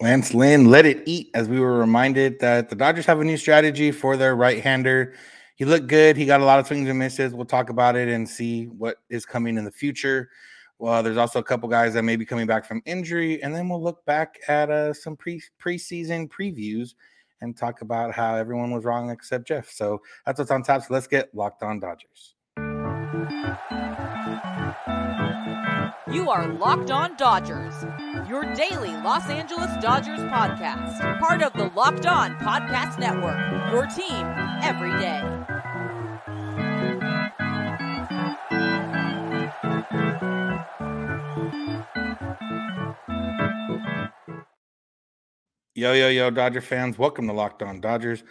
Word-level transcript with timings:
Lance 0.00 0.34
Lynn 0.34 0.66
let 0.66 0.84
it 0.84 1.02
eat 1.06 1.30
as 1.32 1.48
we 1.48 1.58
were 1.58 1.78
reminded 1.78 2.38
that 2.40 2.68
the 2.68 2.76
Dodgers 2.76 3.06
have 3.06 3.20
a 3.20 3.24
new 3.24 3.38
strategy 3.38 3.90
for 3.90 4.16
their 4.16 4.36
right 4.36 4.62
hander. 4.62 5.14
He 5.56 5.64
looked 5.64 5.86
good. 5.86 6.18
He 6.18 6.26
got 6.26 6.42
a 6.42 6.44
lot 6.44 6.58
of 6.58 6.66
swings 6.66 6.88
and 6.88 6.98
misses. 6.98 7.32
We'll 7.32 7.46
talk 7.46 7.70
about 7.70 7.96
it 7.96 8.08
and 8.08 8.28
see 8.28 8.66
what 8.66 8.98
is 9.08 9.24
coming 9.24 9.56
in 9.56 9.64
the 9.64 9.70
future. 9.70 10.28
Well, 10.78 11.02
there's 11.02 11.16
also 11.16 11.38
a 11.38 11.42
couple 11.42 11.66
guys 11.70 11.94
that 11.94 12.02
may 12.02 12.16
be 12.16 12.26
coming 12.26 12.46
back 12.46 12.66
from 12.66 12.82
injury, 12.84 13.42
and 13.42 13.54
then 13.54 13.70
we'll 13.70 13.82
look 13.82 14.04
back 14.04 14.36
at 14.48 14.70
uh, 14.70 14.92
some 14.92 15.16
pre 15.16 15.40
preseason 15.58 16.28
previews 16.28 16.90
and 17.40 17.56
talk 17.56 17.80
about 17.80 18.12
how 18.12 18.34
everyone 18.34 18.70
was 18.72 18.84
wrong 18.84 19.08
except 19.08 19.48
Jeff. 19.48 19.70
So 19.70 20.02
that's 20.26 20.38
what's 20.38 20.50
on 20.50 20.62
tap. 20.62 20.82
So 20.82 20.92
let's 20.92 21.06
get 21.06 21.34
locked 21.34 21.62
on 21.62 21.80
Dodgers. 21.80 22.34
You 26.16 26.30
are 26.30 26.48
Locked 26.54 26.90
On 26.90 27.14
Dodgers, 27.16 27.74
your 28.26 28.42
daily 28.54 28.88
Los 29.02 29.28
Angeles 29.28 29.70
Dodgers 29.82 30.20
podcast, 30.20 31.20
part 31.20 31.42
of 31.42 31.52
the 31.52 31.70
Locked 31.76 32.06
On 32.06 32.34
Podcast 32.36 32.98
Network, 32.98 33.36
your 33.70 33.84
team 33.84 34.24
every 34.62 34.98
day. 34.98 35.20
Yo, 45.74 45.92
yo, 45.92 46.08
yo, 46.08 46.30
Dodger 46.30 46.62
fans. 46.62 46.96
Welcome 46.96 47.26
to 47.26 47.34
Locked 47.34 47.62
On 47.62 47.78
Dodgers. 47.78 48.24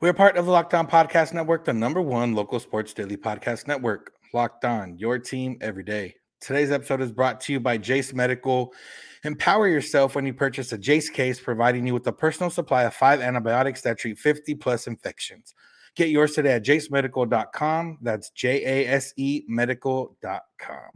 We 0.00 0.10
are 0.10 0.12
part 0.12 0.36
of 0.36 0.44
the 0.44 0.52
Locked 0.52 0.74
On 0.74 0.86
Podcast 0.86 1.32
Network, 1.32 1.64
the 1.64 1.72
number 1.72 2.02
one 2.02 2.34
local 2.34 2.60
sports 2.60 2.92
daily 2.92 3.16
podcast 3.16 3.66
network. 3.66 4.12
Locked 4.34 4.66
On, 4.66 4.98
your 4.98 5.18
team 5.18 5.56
every 5.62 5.82
day. 5.82 6.16
Today's 6.42 6.72
episode 6.72 7.00
is 7.00 7.12
brought 7.12 7.40
to 7.42 7.52
you 7.52 7.60
by 7.60 7.78
Jase 7.78 8.12
Medical. 8.12 8.74
Empower 9.22 9.68
yourself 9.68 10.16
when 10.16 10.26
you 10.26 10.34
purchase 10.34 10.72
a 10.72 10.78
Jase 10.78 11.08
case, 11.08 11.38
providing 11.38 11.86
you 11.86 11.94
with 11.94 12.04
a 12.08 12.12
personal 12.12 12.50
supply 12.50 12.82
of 12.82 12.94
five 12.94 13.20
antibiotics 13.20 13.80
that 13.82 13.96
treat 13.96 14.18
50 14.18 14.56
plus 14.56 14.88
infections. 14.88 15.54
Get 15.94 16.08
yours 16.08 16.32
today 16.32 16.54
at 16.54 16.64
jasemedical.com. 16.64 17.98
That's 18.02 18.30
J 18.30 18.64
A 18.64 18.88
S 18.88 19.14
E 19.16 19.44
medical.com. 19.46 20.90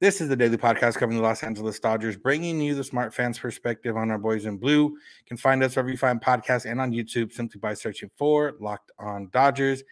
This 0.00 0.22
is 0.22 0.30
the 0.30 0.36
daily 0.36 0.56
podcast 0.56 0.94
covering 0.94 1.18
the 1.18 1.22
Los 1.22 1.42
Angeles 1.42 1.78
Dodgers, 1.78 2.16
bringing 2.16 2.58
you 2.58 2.74
the 2.74 2.82
smart 2.82 3.12
fans' 3.12 3.38
perspective 3.38 3.98
on 3.98 4.10
our 4.10 4.16
boys 4.16 4.46
in 4.46 4.56
blue. 4.56 4.84
You 4.84 4.98
can 5.26 5.36
find 5.36 5.62
us 5.62 5.76
wherever 5.76 5.90
you 5.90 5.98
find 5.98 6.22
podcasts 6.22 6.64
and 6.64 6.80
on 6.80 6.90
YouTube 6.90 7.34
simply 7.34 7.58
by 7.58 7.74
searching 7.74 8.10
for 8.16 8.54
Locked 8.60 8.92
On 8.98 9.28
Dodgers. 9.30 9.82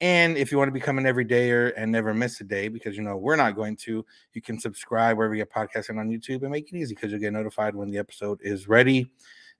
And 0.00 0.36
if 0.36 0.50
you 0.50 0.58
want 0.58 0.68
to 0.68 0.72
become 0.72 0.98
an 0.98 1.04
everydayer 1.04 1.72
and 1.76 1.90
never 1.90 2.12
miss 2.12 2.40
a 2.40 2.44
day, 2.44 2.68
because 2.68 2.96
you 2.96 3.02
know 3.02 3.16
we're 3.16 3.36
not 3.36 3.54
going 3.54 3.76
to, 3.76 4.04
you 4.32 4.42
can 4.42 4.58
subscribe 4.58 5.16
wherever 5.16 5.34
you 5.34 5.44
get 5.44 5.52
podcasting 5.52 5.98
on 5.98 6.10
YouTube 6.10 6.42
and 6.42 6.50
make 6.50 6.72
it 6.72 6.76
easy 6.76 6.94
because 6.94 7.10
you'll 7.10 7.20
get 7.20 7.32
notified 7.32 7.74
when 7.74 7.90
the 7.90 7.98
episode 7.98 8.38
is 8.42 8.68
ready. 8.68 9.10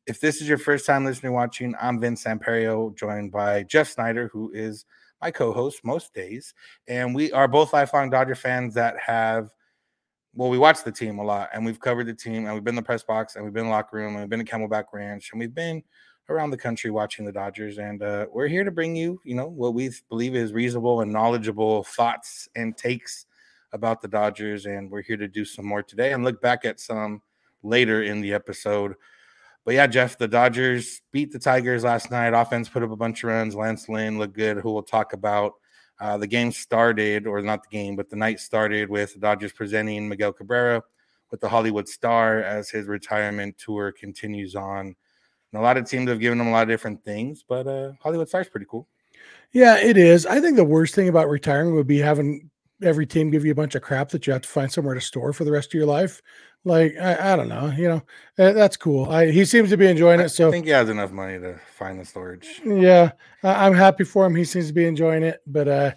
If 0.06 0.20
this 0.20 0.42
is 0.42 0.48
your 0.48 0.58
first 0.58 0.86
time 0.86 1.04
listening 1.04 1.32
watching, 1.32 1.74
I'm 1.80 1.98
Vince 1.98 2.24
Samperio, 2.24 2.94
joined 2.94 3.32
by 3.32 3.62
Jeff 3.62 3.88
Snider, 3.88 4.28
who 4.32 4.50
is 4.52 4.84
my 5.22 5.30
co-host 5.30 5.82
most 5.84 6.12
days, 6.12 6.52
and 6.88 7.14
we 7.14 7.32
are 7.32 7.48
both 7.48 7.72
lifelong 7.72 8.10
Dodger 8.10 8.34
fans 8.34 8.74
that 8.74 8.98
have 8.98 9.50
well, 10.36 10.50
we 10.50 10.58
watch 10.58 10.82
the 10.82 10.92
team 10.92 11.18
a 11.18 11.24
lot 11.24 11.48
and 11.54 11.64
we've 11.64 11.78
covered 11.78 12.06
the 12.06 12.14
team 12.14 12.44
and 12.44 12.54
we've 12.54 12.64
been 12.64 12.72
in 12.72 12.76
the 12.76 12.82
press 12.82 13.04
box 13.04 13.36
and 13.36 13.44
we've 13.44 13.54
been 13.54 13.64
in 13.64 13.70
the 13.70 13.74
locker 13.74 13.96
room 13.96 14.14
and 14.14 14.20
we've 14.20 14.28
been 14.28 14.40
in 14.40 14.46
Camelback 14.46 14.86
Ranch 14.92 15.30
and 15.32 15.40
we've 15.40 15.54
been 15.54 15.82
around 16.28 16.50
the 16.50 16.56
country 16.56 16.90
watching 16.90 17.24
the 17.24 17.32
Dodgers. 17.32 17.78
And 17.78 18.02
uh, 18.02 18.26
we're 18.32 18.48
here 18.48 18.64
to 18.64 18.70
bring 18.70 18.96
you, 18.96 19.20
you 19.24 19.34
know, 19.34 19.46
what 19.46 19.74
we 19.74 19.90
believe 20.08 20.34
is 20.34 20.52
reasonable 20.52 21.00
and 21.00 21.12
knowledgeable 21.12 21.84
thoughts 21.84 22.48
and 22.56 22.76
takes 22.76 23.26
about 23.72 24.00
the 24.00 24.08
Dodgers. 24.08 24.66
And 24.66 24.90
we're 24.90 25.02
here 25.02 25.16
to 25.16 25.28
do 25.28 25.44
some 25.44 25.66
more 25.66 25.82
today 25.82 26.12
and 26.12 26.24
look 26.24 26.40
back 26.40 26.64
at 26.64 26.80
some 26.80 27.22
later 27.62 28.02
in 28.02 28.20
the 28.20 28.32
episode. 28.32 28.94
But 29.64 29.74
yeah, 29.74 29.86
Jeff, 29.86 30.18
the 30.18 30.28
Dodgers 30.28 31.00
beat 31.10 31.32
the 31.32 31.38
Tigers 31.38 31.84
last 31.84 32.10
night. 32.10 32.34
Offense 32.34 32.68
put 32.68 32.82
up 32.82 32.90
a 32.90 32.96
bunch 32.96 33.24
of 33.24 33.30
runs. 33.30 33.54
Lance 33.54 33.88
Lynn 33.88 34.18
looked 34.18 34.34
good, 34.34 34.58
who 34.58 34.72
we'll 34.72 34.82
talk 34.82 35.14
about. 35.14 35.54
Uh, 36.00 36.18
the 36.18 36.26
game 36.26 36.52
started, 36.52 37.26
or 37.26 37.40
not 37.40 37.62
the 37.62 37.68
game, 37.74 37.96
but 37.96 38.10
the 38.10 38.16
night 38.16 38.40
started 38.40 38.90
with 38.90 39.14
the 39.14 39.20
Dodgers 39.20 39.52
presenting 39.52 40.08
Miguel 40.08 40.32
Cabrera 40.32 40.82
with 41.30 41.40
the 41.40 41.48
Hollywood 41.48 41.88
Star 41.88 42.42
as 42.42 42.68
his 42.68 42.86
retirement 42.86 43.56
tour 43.56 43.92
continues 43.92 44.54
on. 44.54 44.94
And 45.54 45.60
a 45.60 45.62
lot 45.62 45.76
of 45.76 45.88
teams 45.88 46.08
have 46.08 46.18
given 46.18 46.40
him 46.40 46.48
a 46.48 46.50
lot 46.50 46.64
of 46.64 46.68
different 46.68 47.04
things, 47.04 47.44
but 47.46 47.68
uh, 47.68 47.92
Hollywood 48.02 48.28
Star 48.28 48.40
is 48.40 48.48
pretty 48.48 48.66
cool. 48.68 48.88
Yeah, 49.52 49.76
it 49.76 49.96
is. 49.96 50.26
I 50.26 50.40
think 50.40 50.56
the 50.56 50.64
worst 50.64 50.96
thing 50.96 51.08
about 51.08 51.28
retiring 51.28 51.76
would 51.76 51.86
be 51.86 51.98
having 51.98 52.50
every 52.82 53.06
team 53.06 53.30
give 53.30 53.44
you 53.44 53.52
a 53.52 53.54
bunch 53.54 53.76
of 53.76 53.82
crap 53.82 54.08
that 54.08 54.26
you 54.26 54.32
have 54.32 54.42
to 54.42 54.48
find 54.48 54.72
somewhere 54.72 54.96
to 54.96 55.00
store 55.00 55.32
for 55.32 55.44
the 55.44 55.52
rest 55.52 55.68
of 55.68 55.74
your 55.74 55.86
life. 55.86 56.20
Like 56.64 56.96
I, 57.00 57.34
I 57.34 57.36
don't 57.36 57.48
know, 57.48 57.72
you 57.76 57.88
know, 57.88 58.02
that's 58.36 58.76
cool. 58.76 59.08
I, 59.08 59.30
he 59.30 59.44
seems 59.44 59.70
to 59.70 59.76
be 59.76 59.86
enjoying 59.86 60.18
it. 60.18 60.30
So 60.30 60.48
I 60.48 60.50
think 60.50 60.66
he 60.66 60.72
has 60.72 60.88
enough 60.88 61.12
money 61.12 61.38
to 61.38 61.56
find 61.76 62.00
the 62.00 62.04
storage. 62.04 62.60
Yeah, 62.64 63.12
I'm 63.44 63.74
happy 63.74 64.02
for 64.02 64.26
him. 64.26 64.34
He 64.34 64.44
seems 64.44 64.66
to 64.66 64.72
be 64.72 64.86
enjoying 64.86 65.22
it. 65.22 65.40
But 65.46 65.68
uh, 65.68 65.92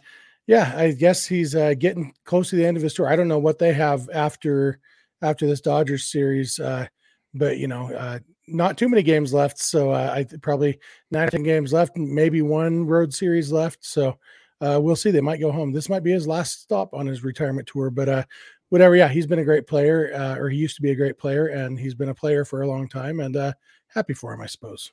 yeah, 0.45 0.71
I 0.77 0.91
guess 0.91 1.25
he's 1.25 1.55
uh, 1.55 1.73
getting 1.73 2.13
close 2.25 2.51
to 2.51 2.57
the 2.57 2.65
end 2.67 2.77
of 2.77 2.83
his 2.83 2.93
tour. 2.93 3.09
I 3.09 3.15
don't 3.15 3.27
know 3.27 3.39
what 3.39 3.57
they 3.57 3.73
have 3.73 4.07
after 4.13 4.79
after 5.23 5.47
this 5.47 5.61
Dodgers 5.61 6.11
series, 6.11 6.59
uh, 6.59 6.85
but 7.33 7.57
you 7.57 7.67
know, 7.67 7.91
uh, 7.91 8.19
not 8.47 8.77
too 8.77 8.89
many 8.89 9.03
games 9.03 9.33
left. 9.33 9.59
So 9.59 9.91
uh, 9.91 10.13
I 10.15 10.37
probably 10.41 10.79
19 11.11 11.43
games 11.43 11.73
left, 11.73 11.97
maybe 11.97 12.41
one 12.41 12.85
road 12.85 13.13
series 13.13 13.51
left. 13.51 13.85
So 13.85 14.17
uh, 14.61 14.79
we'll 14.81 14.95
see. 14.95 15.11
They 15.11 15.21
might 15.21 15.39
go 15.39 15.51
home. 15.51 15.71
This 15.71 15.89
might 15.89 16.03
be 16.03 16.11
his 16.11 16.27
last 16.27 16.61
stop 16.61 16.93
on 16.93 17.05
his 17.05 17.23
retirement 17.23 17.67
tour, 17.67 17.89
but 17.89 18.09
uh, 18.09 18.23
whatever. 18.69 18.95
Yeah, 18.95 19.07
he's 19.07 19.27
been 19.27 19.39
a 19.39 19.45
great 19.45 19.67
player, 19.67 20.11
uh, 20.15 20.35
or 20.37 20.49
he 20.49 20.57
used 20.57 20.75
to 20.77 20.81
be 20.81 20.91
a 20.91 20.95
great 20.95 21.17
player, 21.17 21.47
and 21.47 21.79
he's 21.79 21.93
been 21.93 22.09
a 22.09 22.15
player 22.15 22.45
for 22.45 22.61
a 22.61 22.67
long 22.67 22.87
time, 22.87 23.19
and 23.19 23.35
uh, 23.35 23.53
happy 23.87 24.13
for 24.13 24.33
him, 24.33 24.41
I 24.41 24.47
suppose. 24.47 24.91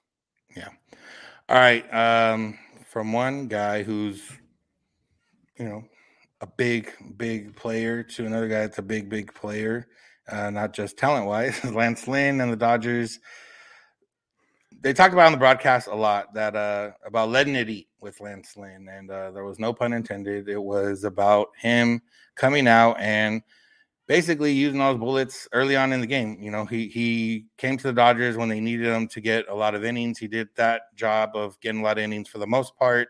Yeah. 0.56 0.68
All 1.48 1.56
right. 1.56 1.84
Um, 1.92 2.58
from 2.86 3.12
one 3.12 3.48
guy 3.48 3.82
who's, 3.82 4.22
you 5.58 5.64
know, 5.64 5.84
a 6.40 6.46
big, 6.46 6.92
big 7.16 7.56
player 7.56 8.02
to 8.02 8.26
another 8.26 8.48
guy 8.48 8.60
that's 8.60 8.78
a 8.78 8.82
big, 8.82 9.08
big 9.08 9.32
player, 9.34 9.88
uh, 10.30 10.50
not 10.50 10.72
just 10.72 10.98
talent 10.98 11.26
wise. 11.26 11.64
Lance 11.72 12.06
Lynn 12.06 12.40
and 12.40 12.52
the 12.52 12.56
Dodgers. 12.56 13.18
They 14.84 14.92
talked 14.92 15.14
about 15.14 15.24
on 15.24 15.32
the 15.32 15.38
broadcast 15.38 15.86
a 15.86 15.94
lot 15.94 16.34
that 16.34 16.54
uh, 16.54 16.90
about 17.06 17.30
letting 17.30 17.54
it 17.54 17.70
eat 17.70 17.88
with 18.00 18.20
Lance 18.20 18.54
Lynn, 18.54 18.86
and 18.86 19.10
uh, 19.10 19.30
there 19.30 19.42
was 19.42 19.58
no 19.58 19.72
pun 19.72 19.94
intended. 19.94 20.46
It 20.46 20.62
was 20.62 21.04
about 21.04 21.48
him 21.58 22.02
coming 22.34 22.68
out 22.68 23.00
and 23.00 23.40
basically 24.06 24.52
using 24.52 24.82
all 24.82 24.92
those 24.92 25.00
bullets 25.00 25.48
early 25.54 25.74
on 25.74 25.94
in 25.94 26.02
the 26.02 26.06
game. 26.06 26.36
You 26.38 26.50
know, 26.50 26.66
he 26.66 26.88
he 26.88 27.46
came 27.56 27.78
to 27.78 27.84
the 27.84 27.94
Dodgers 27.94 28.36
when 28.36 28.50
they 28.50 28.60
needed 28.60 28.84
him 28.84 29.08
to 29.08 29.22
get 29.22 29.48
a 29.48 29.54
lot 29.54 29.74
of 29.74 29.86
innings. 29.86 30.18
He 30.18 30.28
did 30.28 30.48
that 30.56 30.94
job 30.94 31.30
of 31.34 31.58
getting 31.60 31.80
a 31.80 31.84
lot 31.84 31.96
of 31.96 32.04
innings 32.04 32.28
for 32.28 32.36
the 32.36 32.46
most 32.46 32.76
part. 32.76 33.08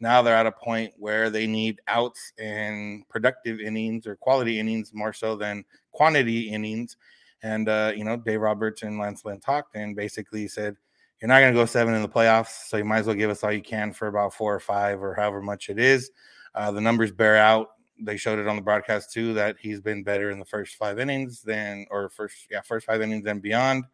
Now 0.00 0.20
they're 0.20 0.36
at 0.36 0.44
a 0.44 0.52
point 0.52 0.92
where 0.98 1.30
they 1.30 1.46
need 1.46 1.80
outs 1.88 2.34
and 2.38 3.08
productive 3.08 3.60
innings 3.60 4.06
or 4.06 4.14
quality 4.16 4.60
innings 4.60 4.92
more 4.92 5.14
so 5.14 5.36
than 5.36 5.64
quantity 5.90 6.50
innings. 6.50 6.98
And 7.42 7.66
uh, 7.66 7.92
you 7.96 8.04
know, 8.04 8.18
Dave 8.18 8.42
Roberts 8.42 8.82
and 8.82 8.98
Lance 8.98 9.24
Lynn 9.24 9.40
talked 9.40 9.74
and 9.74 9.96
basically 9.96 10.48
said, 10.48 10.76
You're 11.20 11.28
not 11.28 11.40
gonna 11.40 11.52
go 11.52 11.66
seven 11.66 11.94
in 11.94 12.02
the 12.02 12.08
playoffs, 12.08 12.68
so 12.68 12.76
you 12.76 12.84
might 12.84 12.98
as 12.98 13.06
well 13.06 13.16
give 13.16 13.30
us 13.30 13.42
all 13.42 13.52
you 13.52 13.62
can 13.62 13.92
for 13.92 14.08
about 14.08 14.34
four 14.34 14.54
or 14.54 14.60
five 14.60 15.02
or 15.02 15.14
however 15.14 15.42
much 15.42 15.68
it 15.68 15.78
is. 15.78 16.10
Uh, 16.54 16.70
the 16.70 16.80
numbers 16.80 17.12
bear 17.12 17.36
out 17.36 17.68
they 18.00 18.16
showed 18.16 18.38
it 18.38 18.46
on 18.46 18.56
the 18.56 18.62
broadcast 18.62 19.12
too 19.12 19.34
that 19.34 19.56
he's 19.58 19.80
been 19.80 20.02
better 20.02 20.30
in 20.30 20.38
the 20.38 20.44
first 20.44 20.76
five 20.76 20.98
innings 20.98 21.42
than 21.42 21.86
or 21.90 22.08
first 22.08 22.46
yeah 22.50 22.60
first 22.60 22.86
five 22.86 23.02
innings 23.02 23.26
and 23.26 23.42
beyond. 23.42 23.84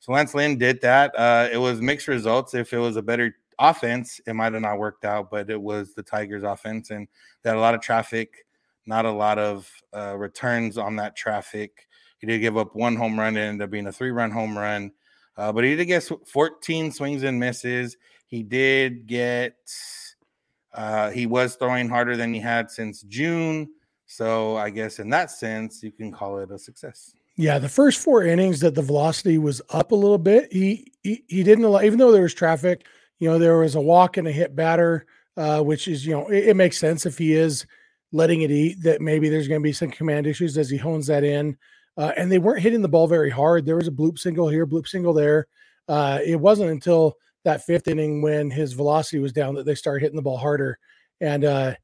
So 0.00 0.12
Lance 0.12 0.34
Lynn 0.34 0.56
did 0.56 0.80
that. 0.80 1.12
Uh, 1.16 1.48
it 1.52 1.58
was 1.58 1.80
mixed 1.80 2.08
results. 2.08 2.54
If 2.54 2.72
it 2.72 2.78
was 2.78 2.96
a 2.96 3.02
better 3.02 3.34
offense, 3.58 4.20
it 4.26 4.34
might 4.34 4.54
have 4.54 4.62
not 4.62 4.78
worked 4.78 5.04
out, 5.04 5.30
but 5.30 5.50
it 5.50 5.60
was 5.60 5.92
the 5.92 6.02
Tigers' 6.02 6.42
offense, 6.42 6.90
and 6.90 7.06
they 7.42 7.50
had 7.50 7.58
a 7.58 7.60
lot 7.60 7.74
of 7.74 7.82
traffic, 7.82 8.46
not 8.86 9.04
a 9.04 9.10
lot 9.10 9.38
of 9.38 9.70
uh, 9.92 10.16
returns 10.16 10.78
on 10.78 10.96
that 10.96 11.16
traffic. 11.16 11.86
He 12.16 12.26
did 12.26 12.40
give 12.40 12.56
up 12.56 12.74
one 12.74 12.96
home 12.96 13.18
run, 13.18 13.36
it 13.36 13.40
ended 13.40 13.62
up 13.62 13.70
being 13.70 13.88
a 13.88 13.92
three-run 13.92 14.30
home 14.30 14.56
run, 14.56 14.90
uh, 15.40 15.50
but 15.50 15.64
he 15.64 15.74
did 15.74 15.86
get 15.86 16.06
14 16.26 16.92
swings 16.92 17.22
and 17.22 17.40
misses. 17.40 17.96
He 18.26 18.42
did 18.42 19.06
get 19.06 19.56
uh, 20.74 21.08
he 21.10 21.24
was 21.24 21.56
throwing 21.56 21.88
harder 21.88 22.14
than 22.14 22.34
he 22.34 22.40
had 22.40 22.70
since 22.70 23.00
June. 23.04 23.70
So 24.04 24.58
I 24.58 24.68
guess 24.68 24.98
in 24.98 25.08
that 25.10 25.30
sense, 25.30 25.82
you 25.82 25.92
can 25.92 26.12
call 26.12 26.40
it 26.40 26.50
a 26.50 26.58
success. 26.58 27.14
Yeah, 27.36 27.58
the 27.58 27.70
first 27.70 28.00
four 28.00 28.22
innings 28.22 28.60
that 28.60 28.74
the 28.74 28.82
velocity 28.82 29.38
was 29.38 29.62
up 29.70 29.92
a 29.92 29.94
little 29.94 30.18
bit. 30.18 30.52
He 30.52 30.92
he, 31.02 31.24
he 31.26 31.42
didn't 31.42 31.64
allow, 31.64 31.80
even 31.80 31.98
though 31.98 32.12
there 32.12 32.22
was 32.22 32.34
traffic. 32.34 32.84
You 33.18 33.30
know, 33.30 33.38
there 33.38 33.56
was 33.56 33.76
a 33.76 33.80
walk 33.80 34.18
and 34.18 34.28
a 34.28 34.32
hit 34.32 34.54
batter, 34.54 35.06
uh, 35.38 35.62
which 35.62 35.88
is 35.88 36.04
you 36.04 36.12
know 36.12 36.28
it, 36.28 36.48
it, 36.48 36.56
makes 36.56 36.76
sense 36.76 37.06
if 37.06 37.16
he 37.16 37.32
is 37.32 37.64
letting 38.12 38.42
it 38.42 38.50
eat. 38.50 38.82
That 38.82 39.00
maybe 39.00 39.30
there's 39.30 39.48
going 39.48 39.60
to 39.60 39.64
be 39.64 39.72
some 39.72 39.90
command 39.90 40.26
issues 40.26 40.58
as 40.58 40.68
he 40.68 40.76
hones 40.76 41.06
that 41.06 41.24
in. 41.24 41.56
Uh, 41.96 42.12
and 42.16 42.30
they 42.30 42.38
weren't 42.38 42.62
hitting 42.62 42.82
the 42.82 42.88
ball 42.88 43.06
very 43.06 43.30
hard. 43.30 43.66
There 43.66 43.76
was 43.76 43.88
a 43.88 43.92
bloop 43.92 44.18
single 44.18 44.48
here, 44.48 44.66
bloop 44.66 44.86
single 44.86 45.12
there. 45.12 45.46
Uh, 45.88 46.20
it 46.24 46.36
wasn't 46.36 46.70
until 46.70 47.16
that 47.44 47.64
fifth 47.64 47.88
inning 47.88 48.22
when 48.22 48.50
his 48.50 48.72
velocity 48.74 49.18
was 49.18 49.32
down 49.32 49.54
that 49.54 49.66
they 49.66 49.74
started 49.74 50.02
hitting 50.02 50.16
the 50.16 50.22
ball 50.22 50.36
harder. 50.36 50.78
And 51.20 51.44
uh 51.44 51.74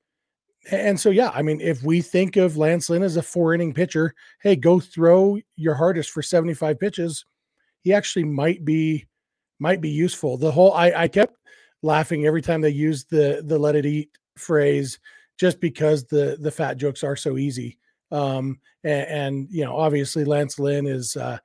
and 0.71 0.99
so 0.99 1.11
yeah, 1.11 1.31
I 1.33 1.43
mean, 1.43 1.61
if 1.61 1.83
we 1.83 2.01
think 2.03 2.37
of 2.37 2.57
Lance 2.57 2.91
Lynn 2.91 3.03
as 3.03 3.17
a 3.17 3.23
four 3.23 3.55
inning 3.55 3.73
pitcher, 3.73 4.15
hey, 4.43 4.57
go 4.57 4.81
throw 4.81 5.39
your 5.57 5.75
hardest 5.75 6.11
for 6.11 6.23
75 6.23 6.79
pitches. 6.81 7.25
he 7.83 7.93
actually 7.93 8.25
might 8.25 8.65
be 8.65 9.07
might 9.59 9.81
be 9.81 9.91
useful. 9.91 10.37
The 10.37 10.51
whole 10.51 10.73
I, 10.73 10.93
I 10.93 11.09
kept 11.09 11.37
laughing 11.83 12.27
every 12.27 12.43
time 12.43 12.61
they 12.61 12.71
used 12.71 13.11
the 13.11 13.43
the 13.45 13.59
let 13.59 13.77
it 13.77 13.87
eat 13.87 14.11
phrase 14.37 14.99
just 15.39 15.61
because 15.61 16.05
the 16.05 16.37
the 16.41 16.51
fat 16.51 16.77
jokes 16.77 17.05
are 17.05 17.17
so 17.17 17.39
easy. 17.39 17.79
Um, 18.11 18.61
and, 18.85 19.07
and 19.09 19.49
you 19.51 19.65
know, 19.65 19.77
obviously 19.77 20.25
Lance 20.25 20.59
Lynn 20.59 20.87
is 20.87 21.17
uh, 21.17 21.39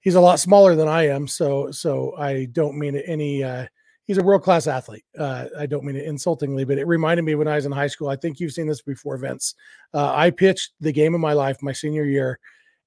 he's 0.00 0.14
a 0.14 0.20
lot 0.20 0.40
smaller 0.40 0.74
than 0.74 0.88
I 0.88 1.08
am, 1.08 1.26
so 1.26 1.70
so 1.70 2.14
I 2.16 2.46
don't 2.52 2.78
mean 2.78 2.96
any. 2.96 3.42
Uh, 3.42 3.66
he's 4.04 4.18
a 4.18 4.22
world 4.22 4.42
class 4.42 4.66
athlete. 4.66 5.04
Uh, 5.18 5.46
I 5.58 5.66
don't 5.66 5.84
mean 5.84 5.96
it 5.96 6.04
insultingly, 6.04 6.64
but 6.64 6.78
it 6.78 6.86
reminded 6.86 7.22
me 7.22 7.34
when 7.34 7.48
I 7.48 7.56
was 7.56 7.66
in 7.66 7.72
high 7.72 7.86
school. 7.86 8.08
I 8.08 8.16
think 8.16 8.40
you've 8.40 8.52
seen 8.52 8.66
this 8.66 8.82
before, 8.82 9.16
Vince. 9.16 9.54
Uh, 9.94 10.12
I 10.14 10.30
pitched 10.30 10.72
the 10.80 10.92
game 10.92 11.14
of 11.14 11.20
my 11.20 11.32
life 11.32 11.62
my 11.62 11.72
senior 11.72 12.04
year, 12.04 12.38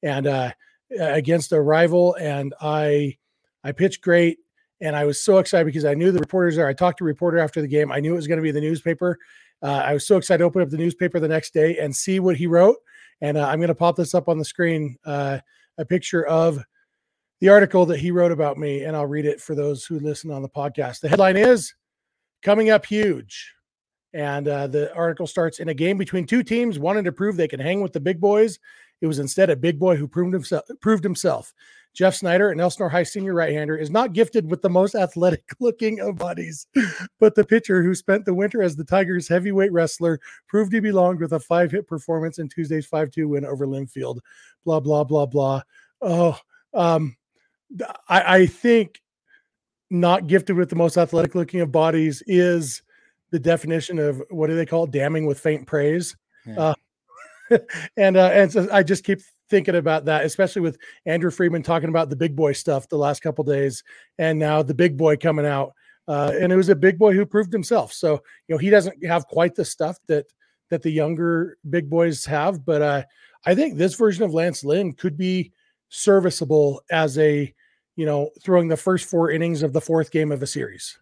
and 0.04 0.28
uh, 0.28 0.52
against 1.00 1.52
a 1.52 1.62
rival, 1.62 2.16
and 2.20 2.54
I 2.62 3.18
I 3.64 3.72
pitched 3.72 4.02
great. 4.02 4.40
And 4.82 4.94
I 4.94 5.06
was 5.06 5.24
so 5.24 5.38
excited 5.38 5.66
because 5.66 5.86
I 5.86 5.94
knew 5.94 6.12
the 6.12 6.20
reporters 6.20 6.58
there. 6.58 6.68
I 6.68 6.74
talked 6.74 6.98
to 6.98 7.06
a 7.06 7.08
reporter 7.08 7.40
after 7.40 7.62
the 7.62 7.68
game. 7.68 7.94
I 7.94 8.02
knew 8.02 8.12
it 8.12 8.18
was 8.18 8.28
going 8.28 8.40
to 8.40 8.44
be 8.44 8.52
the 8.52 8.60
newspaper. 8.60 9.18
Uh, 9.64 9.82
I 9.86 9.94
was 9.94 10.06
so 10.06 10.18
excited 10.18 10.40
to 10.40 10.44
open 10.44 10.62
up 10.62 10.70
the 10.70 10.78
newspaper 10.78 11.18
the 11.18 11.30
next 11.30 11.54
day 11.54 11.80
and 11.80 11.96
see 11.96 12.20
what 12.20 12.36
he 12.36 12.46
wrote. 12.46 12.76
And 13.22 13.38
uh, 13.38 13.48
I'm 13.48 13.60
going 13.60 13.70
to 13.70 13.76
pop 13.76 13.96
this 13.96 14.14
up 14.14 14.28
on 14.30 14.38
the 14.38 14.46
screen 14.46 14.98
uh, 15.06 15.40
a 15.78 15.86
picture 15.86 16.26
of 16.26 16.64
the 17.42 17.50
article 17.50 17.86
that 17.88 18.00
he 18.00 18.12
wrote 18.12 18.32
about 18.32 18.58
me, 18.58 18.84
and 18.84 18.96
I'll 18.96 19.06
read 19.06 19.26
it 19.26 19.42
for 19.42 19.56
those 19.56 19.86
who 19.86 20.00
listen 20.00 20.32
on 20.32 20.42
the 20.42 20.50
podcast. 20.50 21.02
The 21.02 21.10
headline 21.10 21.38
is 21.38 21.74
Coming 22.42 22.70
Up 22.70 22.86
Huge. 22.86 23.54
And 24.14 24.48
uh, 24.48 24.68
the 24.68 24.94
article 24.96 25.28
starts 25.28 25.60
in 25.60 25.68
a 25.68 25.74
game 25.74 25.98
between 25.98 26.26
two 26.26 26.42
teams 26.42 26.80
wanting 26.80 27.04
to 27.04 27.12
prove 27.12 27.36
they 27.36 27.50
can 27.50 27.60
hang 27.60 27.82
with 27.82 27.92
the 27.92 28.00
big 28.00 28.22
boys. 28.22 28.60
It 29.02 29.08
was 29.08 29.20
instead 29.20 29.50
a 29.50 29.56
big 29.56 29.80
boy 29.80 29.96
who 29.96 30.08
proved 30.08 30.34
himself. 30.34 30.64
Proved 30.82 31.04
himself. 31.04 31.54
Jeff 31.94 32.16
Snider, 32.16 32.52
an 32.52 32.60
Elsinore 32.60 32.90
High 32.90 33.04
senior 33.04 33.34
right-hander, 33.34 33.78
is 33.78 33.90
not 33.90 34.12
gifted 34.12 34.50
with 34.52 34.62
the 34.62 34.70
most 34.70 34.96
athletic-looking 34.96 36.00
of 36.02 36.18
bodies, 36.18 36.68
but 37.20 37.36
the 37.36 37.46
pitcher 37.46 37.82
who 37.82 37.96
spent 37.96 38.26
the 38.26 38.34
winter 38.34 38.62
as 38.62 38.76
the 38.76 38.84
Tigers' 38.84 39.30
heavyweight 39.30 39.72
wrestler 39.72 40.20
proved 40.48 40.74
he 40.74 40.82
belonged 40.82 41.22
with 41.22 41.32
a 41.34 41.40
five-hit 41.40 41.88
performance 41.88 42.38
in 42.38 42.50
Tuesday's 42.50 42.88
5-2 42.88 43.30
win 43.30 43.46
over 43.46 43.66
Linfield. 43.66 44.20
Blah 44.66 44.82
blah 44.82 45.06
blah 45.06 45.26
blah. 45.26 45.62
Oh, 46.02 46.38
um, 46.74 47.16
I, 48.10 48.40
I 48.40 48.46
think 48.46 49.02
not 49.90 50.28
gifted 50.28 50.58
with 50.58 50.70
the 50.70 50.76
most 50.76 50.98
athletic 50.98 51.36
looking 51.36 51.62
of 51.62 51.72
bodies 51.72 52.22
is 52.28 52.82
the 53.32 53.40
definition 53.40 54.00
of 54.00 54.22
what 54.30 54.48
do 54.48 54.56
they 54.56 54.66
call 54.66 54.86
it? 54.86 54.92
damning 54.92 55.26
with 55.26 55.40
faint 55.40 55.66
praise. 55.66 56.16
Yeah. 56.46 56.60
Uh, 56.60 56.76
and 57.98 58.18
uh, 58.18 58.30
and 58.34 58.52
so 58.52 58.68
I 58.72 58.84
just 58.84 59.04
keep 59.04 59.20
thinking 59.50 59.76
about 59.76 60.06
that, 60.06 60.26
especially 60.26 60.62
with 60.62 60.78
Andrew 61.06 61.32
Friedman 61.32 61.64
talking 61.64 61.90
about 61.90 62.10
the 62.10 62.16
big 62.16 62.36
boy 62.36 62.54
stuff 62.54 62.90
the 62.90 62.98
last 62.98 63.22
couple 63.22 63.44
days, 63.44 63.84
and 64.18 64.40
now 64.40 64.62
the 64.62 64.74
big 64.74 64.98
boy 64.98 65.18
coming 65.18 65.46
out. 65.46 65.74
Uh, 66.08 66.32
and 66.40 66.54
it 66.54 66.56
was 66.56 66.70
a 66.70 66.76
big 66.76 67.00
boy 67.00 67.14
who 67.14 67.26
proved 67.26 67.52
himself. 67.52 67.92
So 67.92 68.22
you 68.48 68.56
know 68.56 68.58
he 68.58 68.70
doesn't 68.70 69.04
have 69.06 69.28
quite 69.28 69.56
the 69.56 69.66
stuff 69.66 69.98
that 70.08 70.26
that 70.70 70.82
the 70.82 70.92
younger 70.92 71.58
big 71.70 71.90
boys 71.90 72.26
have, 72.26 72.66
but 72.66 72.82
uh, 72.82 73.04
I 73.46 73.56
think 73.56 73.78
this 73.78 73.96
version 73.96 74.24
of 74.24 74.34
Lance 74.34 74.64
Lynn 74.64 74.94
could 74.94 75.18
be 75.18 75.52
serviceable 75.90 76.82
as 76.92 77.18
a 77.18 77.54
you 77.96 78.06
know 78.06 78.30
throwing 78.44 78.68
the 78.68 78.78
first 78.78 79.10
four 79.10 79.32
innings 79.32 79.64
of 79.64 79.74
the 79.74 79.82
fourth 79.82 80.12
game 80.12 80.32
of 80.32 80.42
a 80.42 80.48
series. 80.48 80.98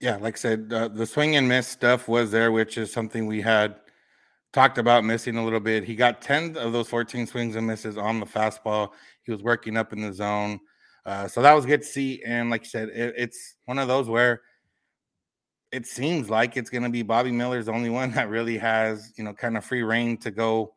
Yeah, 0.00 0.16
like 0.16 0.34
I 0.34 0.38
said, 0.38 0.72
uh, 0.72 0.88
the 0.88 1.06
swing 1.06 1.34
and 1.34 1.48
miss 1.48 1.66
stuff 1.66 2.06
was 2.06 2.30
there, 2.30 2.52
which 2.52 2.78
is 2.78 2.92
something 2.92 3.26
we 3.26 3.40
had 3.40 3.74
talked 4.52 4.78
about 4.78 5.04
missing 5.04 5.36
a 5.36 5.44
little 5.44 5.60
bit. 5.60 5.84
He 5.84 5.94
got 5.94 6.22
10 6.22 6.56
of 6.56 6.72
those 6.72 6.88
14 6.88 7.26
swings 7.26 7.56
and 7.56 7.66
misses 7.66 7.96
on 7.96 8.20
the 8.20 8.26
fastball. 8.26 8.90
He 9.22 9.32
was 9.32 9.42
working 9.42 9.76
up 9.76 9.92
in 9.92 10.00
the 10.00 10.12
zone. 10.12 10.60
Uh, 11.04 11.28
so 11.28 11.42
that 11.42 11.52
was 11.52 11.66
good 11.66 11.82
to 11.82 11.86
see. 11.86 12.22
And 12.24 12.50
like 12.50 12.62
you 12.62 12.70
said, 12.70 12.88
it, 12.90 13.14
it's 13.16 13.56
one 13.66 13.78
of 13.78 13.88
those 13.88 14.08
where 14.08 14.42
it 15.70 15.86
seems 15.86 16.30
like 16.30 16.56
it's 16.56 16.70
going 16.70 16.82
to 16.82 16.88
be 16.88 17.02
Bobby 17.02 17.32
Miller's 17.32 17.68
only 17.68 17.90
one 17.90 18.10
that 18.14 18.28
really 18.28 18.58
has, 18.58 19.12
you 19.16 19.24
know, 19.24 19.32
kind 19.32 19.56
of 19.56 19.64
free 19.64 19.82
reign 19.82 20.16
to 20.18 20.30
go 20.30 20.74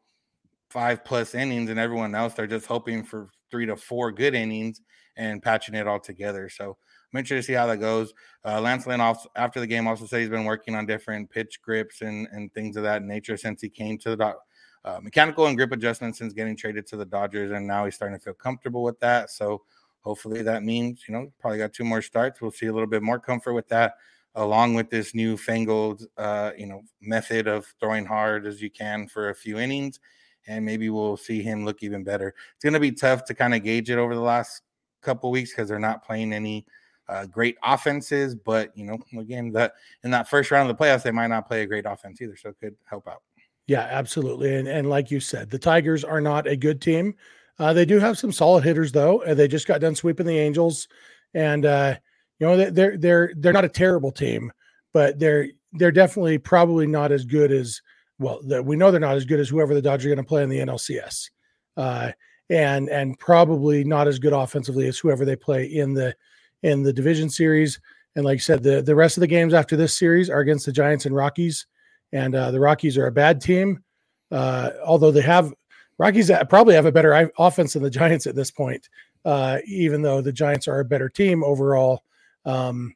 five 0.69 1.03
plus 1.03 1.35
innings, 1.35 1.69
and 1.69 1.77
everyone 1.79 2.15
else 2.15 2.33
they're 2.33 2.47
just 2.47 2.65
hoping 2.65 3.03
for 3.03 3.29
three 3.49 3.65
to 3.65 3.75
four 3.75 4.09
good 4.11 4.33
innings 4.33 4.81
and 5.17 5.41
patching 5.41 5.75
it 5.75 5.87
all 5.87 5.99
together. 5.99 6.49
So 6.49 6.77
I'm 7.11 7.19
interested 7.19 7.41
to 7.41 7.43
see 7.43 7.53
how 7.53 7.67
that 7.67 7.77
goes. 7.77 8.13
Uh, 8.45 8.61
Lance 8.61 8.87
Lynn 8.87 9.01
also, 9.01 9.29
after 9.35 9.59
the 9.59 9.67
game 9.67 9.87
also 9.87 10.05
said 10.05 10.21
he's 10.21 10.29
been 10.29 10.45
working 10.45 10.75
on 10.75 10.85
different 10.85 11.29
pitch 11.29 11.61
grips 11.61 12.01
and 12.01 12.27
and 12.31 12.53
things 12.53 12.77
of 12.77 12.83
that 12.83 13.03
nature 13.03 13.37
since 13.37 13.61
he 13.61 13.69
came 13.69 13.97
to 13.99 14.15
the 14.15 14.35
uh, 14.83 14.99
mechanical 15.01 15.45
and 15.45 15.57
grip 15.57 15.71
adjustments 15.71 16.17
since 16.17 16.33
getting 16.33 16.55
traded 16.55 16.87
to 16.87 16.97
the 16.97 17.05
Dodgers, 17.05 17.51
and 17.51 17.67
now 17.67 17.85
he's 17.85 17.95
starting 17.95 18.17
to 18.17 18.23
feel 18.23 18.33
comfortable 18.33 18.83
with 18.83 18.99
that. 18.99 19.29
So 19.29 19.61
hopefully 20.01 20.41
that 20.41 20.63
means 20.63 21.03
you 21.07 21.13
know 21.13 21.31
probably 21.39 21.59
got 21.59 21.73
two 21.73 21.83
more 21.83 22.01
starts. 22.01 22.41
We'll 22.41 22.51
see 22.51 22.67
a 22.67 22.73
little 22.73 22.87
bit 22.87 23.03
more 23.03 23.19
comfort 23.19 23.53
with 23.53 23.67
that, 23.69 23.95
along 24.35 24.75
with 24.75 24.89
this 24.89 25.13
new 25.13 25.37
fangled 25.37 26.05
uh, 26.17 26.51
you 26.57 26.67
know 26.67 26.83
method 27.01 27.47
of 27.47 27.65
throwing 27.79 28.05
hard 28.05 28.47
as 28.47 28.61
you 28.61 28.69
can 28.69 29.07
for 29.07 29.29
a 29.29 29.35
few 29.35 29.59
innings 29.59 29.99
and 30.47 30.65
maybe 30.65 30.89
we'll 30.89 31.17
see 31.17 31.41
him 31.41 31.65
look 31.65 31.83
even 31.83 32.03
better. 32.03 32.33
It's 32.55 32.63
going 32.63 32.73
to 32.73 32.79
be 32.79 32.91
tough 32.91 33.25
to 33.25 33.33
kind 33.33 33.53
of 33.53 33.63
gauge 33.63 33.89
it 33.89 33.97
over 33.97 34.15
the 34.15 34.21
last 34.21 34.63
couple 35.01 35.31
weeks 35.31 35.51
because 35.51 35.69
they're 35.69 35.79
not 35.79 36.05
playing 36.05 36.33
any 36.33 36.65
uh, 37.11 37.25
great 37.25 37.57
offenses. 37.63 38.33
But 38.33 38.75
you 38.75 38.85
know, 38.85 38.99
again, 39.19 39.51
that 39.51 39.73
in 40.03 40.11
that 40.11 40.29
first 40.29 40.49
round 40.49 40.69
of 40.69 40.77
the 40.77 40.83
playoffs, 40.83 41.03
they 41.03 41.11
might 41.11 41.27
not 41.27 41.47
play 41.47 41.61
a 41.61 41.67
great 41.67 41.85
offense 41.85 42.21
either, 42.21 42.35
so 42.35 42.53
could 42.53 42.75
help 42.85 43.07
out. 43.07 43.21
Yeah, 43.67 43.87
absolutely. 43.89 44.55
And 44.55 44.67
and 44.67 44.89
like 44.89 45.11
you 45.11 45.19
said, 45.19 45.49
the 45.49 45.59
Tigers 45.59 46.03
are 46.03 46.21
not 46.21 46.47
a 46.47 46.55
good 46.55 46.81
team. 46.81 47.15
Uh, 47.59 47.73
they 47.73 47.85
do 47.85 47.99
have 47.99 48.17
some 48.17 48.31
solid 48.31 48.63
hitters 48.63 48.91
though. 48.91 49.23
They 49.27 49.47
just 49.47 49.67
got 49.67 49.81
done 49.81 49.95
sweeping 49.95 50.25
the 50.25 50.37
Angels, 50.37 50.87
and 51.33 51.65
uh, 51.65 51.95
you 52.39 52.47
know 52.47 52.71
they're 52.71 52.97
they're 52.97 53.33
they're 53.35 53.53
not 53.53 53.65
a 53.65 53.69
terrible 53.69 54.11
team, 54.11 54.51
but 54.93 55.19
they're 55.19 55.49
they're 55.73 55.91
definitely 55.91 56.37
probably 56.37 56.87
not 56.87 57.11
as 57.11 57.25
good 57.25 57.51
as 57.51 57.81
well, 58.21 58.39
the, 58.43 58.61
we 58.61 58.75
know 58.75 58.91
they're 58.91 58.99
not 58.99 59.15
as 59.15 59.25
good 59.25 59.39
as 59.39 59.49
whoever 59.49 59.73
the 59.73 59.81
Dodgers 59.81 60.05
are 60.05 60.09
going 60.09 60.17
to 60.17 60.23
play 60.23 60.43
in 60.43 60.49
the 60.49 60.59
NLCS, 60.59 61.29
uh, 61.77 62.11
and 62.49 62.87
and 62.89 63.17
probably 63.17 63.83
not 63.83 64.07
as 64.07 64.19
good 64.19 64.33
offensively 64.33 64.87
as 64.87 64.99
whoever 64.99 65.25
they 65.25 65.35
play 65.35 65.65
in 65.65 65.93
the 65.93 66.15
in 66.63 66.83
the 66.83 66.93
division 66.93 67.29
series. 67.29 67.79
And 68.15 68.25
like 68.25 68.35
I 68.35 68.39
said, 68.39 68.63
the 68.63 68.81
the 68.81 68.95
rest 68.95 69.17
of 69.17 69.21
the 69.21 69.27
games 69.27 69.53
after 69.53 69.75
this 69.75 69.97
series 69.97 70.29
are 70.29 70.39
against 70.39 70.65
the 70.65 70.71
Giants 70.71 71.05
and 71.05 71.15
Rockies, 71.15 71.65
and 72.11 72.35
uh, 72.35 72.51
the 72.51 72.59
Rockies 72.59 72.97
are 72.97 73.07
a 73.07 73.11
bad 73.11 73.39
team, 73.41 73.83
uh, 74.31 74.71
although 74.85 75.11
they 75.11 75.21
have 75.21 75.53
Rockies 75.97 76.31
probably 76.49 76.75
have 76.75 76.85
a 76.85 76.91
better 76.91 77.31
offense 77.37 77.73
than 77.73 77.83
the 77.83 77.89
Giants 77.89 78.27
at 78.27 78.35
this 78.35 78.51
point, 78.51 78.89
uh, 79.23 79.59
even 79.65 80.01
though 80.01 80.19
the 80.21 80.33
Giants 80.33 80.67
are 80.67 80.79
a 80.79 80.85
better 80.85 81.09
team 81.09 81.43
overall. 81.43 82.03
Um, 82.45 82.95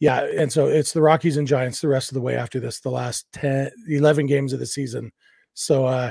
yeah, 0.00 0.24
and 0.24 0.52
so 0.52 0.66
it's 0.66 0.92
the 0.92 1.02
Rockies 1.02 1.36
and 1.36 1.46
Giants 1.46 1.80
the 1.80 1.88
rest 1.88 2.10
of 2.10 2.14
the 2.14 2.20
way 2.20 2.36
after 2.36 2.60
this, 2.60 2.80
the 2.80 2.90
last 2.90 3.26
10, 3.32 3.70
11 3.88 4.26
games 4.26 4.52
of 4.52 4.58
the 4.58 4.66
season. 4.66 5.12
So 5.54 5.86
uh, 5.86 6.10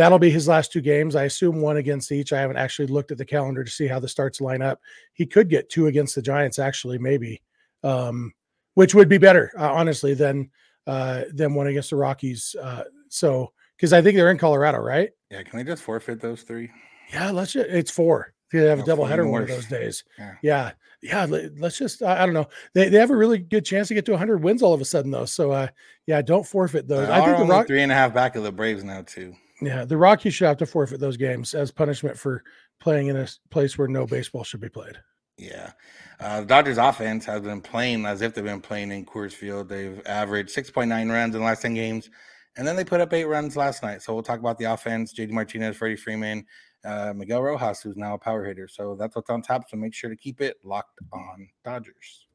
that'll 0.00 0.18
be 0.18 0.30
his 0.30 0.48
last 0.48 0.72
two 0.72 0.80
games. 0.80 1.14
I 1.14 1.24
assume 1.24 1.60
one 1.60 1.76
against 1.76 2.10
each. 2.10 2.32
I 2.32 2.40
haven't 2.40 2.56
actually 2.56 2.88
looked 2.88 3.10
at 3.10 3.18
the 3.18 3.24
calendar 3.24 3.62
to 3.62 3.70
see 3.70 3.86
how 3.86 4.00
the 4.00 4.08
starts 4.08 4.40
line 4.40 4.62
up. 4.62 4.80
He 5.12 5.26
could 5.26 5.50
get 5.50 5.68
two 5.68 5.88
against 5.88 6.14
the 6.14 6.22
Giants, 6.22 6.58
actually, 6.58 6.96
maybe, 6.96 7.42
um, 7.84 8.32
which 8.74 8.94
would 8.94 9.10
be 9.10 9.18
better, 9.18 9.52
uh, 9.58 9.70
honestly, 9.70 10.14
than 10.14 10.50
uh, 10.86 11.24
than 11.34 11.52
one 11.52 11.66
against 11.66 11.90
the 11.90 11.96
Rockies. 11.96 12.56
Uh, 12.58 12.84
so 13.10 13.52
because 13.76 13.92
I 13.92 14.00
think 14.00 14.16
they're 14.16 14.30
in 14.30 14.38
Colorado, 14.38 14.78
right? 14.78 15.10
Yeah, 15.30 15.42
can 15.42 15.58
they 15.58 15.64
just 15.64 15.82
forfeit 15.82 16.18
those 16.18 16.44
three? 16.44 16.70
Yeah, 17.12 17.30
let's. 17.30 17.52
Just, 17.52 17.68
it's 17.68 17.90
four. 17.90 18.32
They 18.52 18.64
have 18.64 18.80
a 18.80 18.84
double 18.84 19.04
header 19.04 19.28
one 19.28 19.42
of 19.42 19.48
those 19.48 19.66
days. 19.66 20.02
Yeah. 20.18 20.34
yeah. 20.42 20.70
yeah, 21.02 21.26
Let's 21.58 21.76
just. 21.76 22.02
I, 22.02 22.22
I, 22.22 22.26
don't 22.26 22.34
know. 22.34 22.48
They, 22.72 22.88
they 22.88 22.98
have 22.98 23.10
a 23.10 23.16
really 23.16 23.38
good 23.38 23.66
chance 23.66 23.88
to 23.88 23.94
get 23.94 24.06
to 24.06 24.12
100 24.12 24.42
wins 24.42 24.62
all 24.62 24.72
of 24.72 24.80
a 24.80 24.84
sudden 24.84 25.10
though. 25.10 25.26
So 25.26 25.52
uh, 25.52 25.68
yeah, 26.06 26.22
don't 26.22 26.46
forfeit 26.46 26.88
those. 26.88 27.08
I 27.08 27.24
think 27.24 27.36
the 27.36 27.44
Rock 27.44 27.66
three 27.66 27.82
and 27.82 27.92
a 27.92 27.94
half 27.94 28.14
back 28.14 28.34
of 28.34 28.42
the 28.42 28.50
Braves 28.50 28.82
now 28.82 29.02
too. 29.02 29.34
Yeah, 29.62 29.84
the 29.84 29.96
Rockies 29.96 30.34
should 30.34 30.48
have 30.48 30.56
to 30.58 30.66
forfeit 30.66 31.00
those 31.00 31.16
games 31.16 31.54
as 31.54 31.70
punishment 31.70 32.18
for 32.18 32.42
playing 32.80 33.08
in 33.08 33.16
a 33.16 33.28
place 33.50 33.76
where 33.76 33.88
no 33.88 34.06
baseball 34.06 34.42
should 34.42 34.60
be 34.60 34.68
played. 34.68 34.96
Yeah. 35.36 35.72
Uh, 36.18 36.40
the 36.40 36.46
Dodgers 36.46 36.78
offense 36.78 37.24
has 37.24 37.42
been 37.42 37.60
playing 37.60 38.04
as 38.04 38.20
if 38.22 38.34
they've 38.34 38.44
been 38.44 38.60
playing 38.60 38.92
in 38.92 39.06
Coors 39.06 39.32
Field. 39.32 39.68
They've 39.68 40.00
averaged 40.06 40.54
6.9 40.54 41.10
runs 41.10 41.34
in 41.34 41.40
the 41.40 41.46
last 41.46 41.62
10 41.62 41.74
games, 41.74 42.10
and 42.56 42.66
then 42.66 42.76
they 42.76 42.84
put 42.84 43.00
up 43.00 43.12
eight 43.12 43.24
runs 43.24 43.56
last 43.56 43.82
night. 43.82 44.02
So 44.02 44.12
we'll 44.12 44.22
talk 44.22 44.38
about 44.38 44.58
the 44.58 44.66
offense. 44.66 45.14
JD 45.14 45.30
Martinez, 45.30 45.76
Freddie 45.76 45.96
Freeman, 45.96 46.44
uh, 46.84 47.12
Miguel 47.14 47.42
Rojas, 47.42 47.80
who's 47.80 47.96
now 47.96 48.14
a 48.14 48.18
power 48.18 48.44
hitter. 48.44 48.68
So 48.68 48.94
that's 48.94 49.16
what's 49.16 49.30
on 49.30 49.42
top. 49.42 49.68
So 49.68 49.76
make 49.76 49.94
sure 49.94 50.10
to 50.10 50.16
keep 50.16 50.40
it 50.40 50.56
locked 50.62 50.98
on 51.12 51.48
Dodgers. 51.64 52.26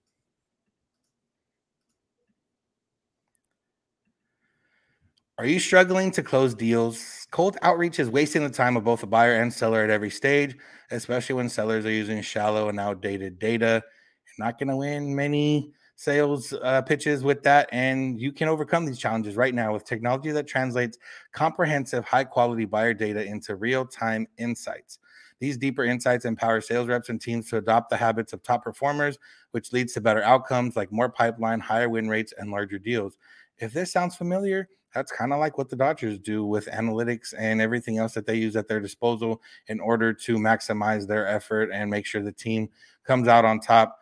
Are 5.38 5.46
you 5.46 5.60
struggling 5.60 6.12
to 6.12 6.24
close 6.24 6.56
deals? 6.56 7.28
Cold 7.32 7.58
outreach 7.62 8.00
is 8.00 8.10
wasting 8.10 8.44
the 8.44 8.50
time 8.50 8.78
of 8.78 8.86
both 8.86 9.02
the 9.02 9.08
buyer 9.08 9.34
and 9.34 9.54
seller 9.54 9.84
at 9.84 9.90
every 9.90 10.10
stage, 10.10 10.56
especially 10.92 11.36
when 11.36 11.50
sellers 11.50 11.86
are 11.86 11.92
using 11.92 12.22
shallow 12.22 12.70
and 12.70 12.80
outdated 12.80 13.38
data. 13.38 13.84
You're 14.26 14.46
not 14.46 14.58
going 14.58 14.70
to 14.70 14.78
win 14.78 15.14
many 15.14 15.74
sales 15.98 16.54
uh, 16.54 16.82
pitches 16.84 17.22
with 17.22 17.44
that. 17.44 17.68
And 17.74 18.18
you 18.18 18.32
can 18.32 18.48
overcome 18.48 18.86
these 18.86 18.98
challenges 18.98 19.36
right 19.36 19.54
now 19.54 19.74
with 19.74 19.84
technology 19.84 20.32
that 20.32 20.48
translates 20.48 20.98
comprehensive, 21.34 22.06
high 22.06 22.24
quality 22.24 22.64
buyer 22.64 22.94
data 22.94 23.26
into 23.26 23.56
real 23.58 23.86
time 23.86 24.28
insights. 24.38 25.00
These 25.40 25.58
deeper 25.58 25.84
insights 25.84 26.24
empower 26.24 26.62
sales 26.62 26.88
reps 26.88 27.10
and 27.10 27.20
teams 27.20 27.50
to 27.50 27.58
adopt 27.58 27.90
the 27.90 27.98
habits 27.98 28.32
of 28.32 28.42
top 28.42 28.64
performers, 28.64 29.18
which 29.52 29.74
leads 29.74 29.92
to 29.94 30.02
better 30.02 30.24
outcomes 30.24 30.78
like 30.78 30.94
more 30.94 31.10
pipeline, 31.10 31.60
higher 31.60 31.90
win 31.90 32.08
rates, 32.08 32.34
and 32.38 32.52
larger 32.52 32.80
deals. 32.80 33.18
If 33.58 33.74
this 33.74 33.92
sounds 33.92 34.16
familiar, 34.16 34.70
that's 34.96 35.12
kind 35.12 35.34
of 35.34 35.40
like 35.40 35.58
what 35.58 35.68
the 35.70 35.76
Dodgers 35.76 36.18
do 36.18 36.46
with 36.46 36.68
analytics 36.68 37.34
and 37.38 37.62
everything 37.62 37.98
else 37.98 38.14
that 38.14 38.26
they 38.26 38.36
use 38.36 38.56
at 38.56 38.70
their 38.70 38.80
disposal 38.80 39.42
in 39.68 39.82
order 39.82 40.14
to 40.14 40.38
maximize 40.38 41.06
their 41.06 41.28
effort 41.28 41.70
and 41.74 41.92
make 41.92 42.06
sure 42.06 42.24
the 42.24 42.32
team 42.32 42.70
comes 43.04 43.28
out 43.28 43.44
on 43.44 43.60
top. 43.60 44.00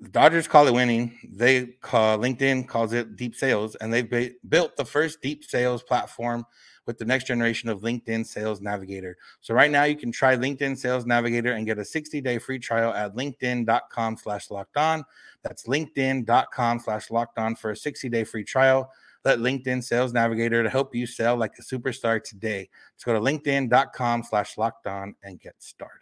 The 0.00 0.08
Dodgers 0.08 0.48
call 0.48 0.66
it 0.66 0.74
winning. 0.74 1.16
They 1.30 1.66
call 1.80 2.18
LinkedIn 2.18 2.66
calls 2.66 2.92
it 2.92 3.14
deep 3.14 3.36
sales, 3.36 3.76
and 3.76 3.92
they've 3.92 4.32
built 4.48 4.76
the 4.76 4.84
first 4.84 5.22
deep 5.22 5.44
sales 5.44 5.82
platform 5.84 6.44
with 6.84 6.98
the 6.98 7.04
next 7.04 7.26
generation 7.28 7.68
of 7.68 7.82
LinkedIn 7.82 8.26
Sales 8.26 8.60
Navigator. 8.60 9.16
So 9.42 9.54
right 9.54 9.70
now 9.70 9.84
you 9.84 9.94
can 9.94 10.10
try 10.10 10.36
LinkedIn 10.36 10.76
Sales 10.76 11.04
Navigator 11.06 11.52
and 11.52 11.66
get 11.66 11.78
a 11.78 11.82
60-day 11.82 12.38
free 12.38 12.58
trial 12.58 12.94
at 12.94 13.14
LinkedIn.com 13.14 14.16
slash 14.16 14.50
locked 14.50 14.76
on. 14.76 15.04
That's 15.42 15.66
LinkedIn.com 15.66 16.80
slash 16.80 17.10
locked 17.10 17.38
on 17.38 17.54
for 17.56 17.70
a 17.70 17.74
60-day 17.74 18.24
free 18.24 18.42
trial. 18.44 18.90
Let 19.28 19.40
LinkedIn 19.40 19.84
Sales 19.84 20.14
Navigator 20.14 20.62
to 20.62 20.70
help 20.70 20.94
you 20.94 21.06
sell 21.06 21.36
like 21.36 21.52
a 21.58 21.62
superstar 21.62 22.24
today. 22.24 22.70
Let's 22.94 23.04
go 23.04 23.12
to 23.12 23.20
LinkedIn.com 23.20 24.22
slash 24.22 24.56
locked 24.56 24.86
on 24.86 25.16
and 25.22 25.38
get 25.38 25.52
started. 25.58 25.92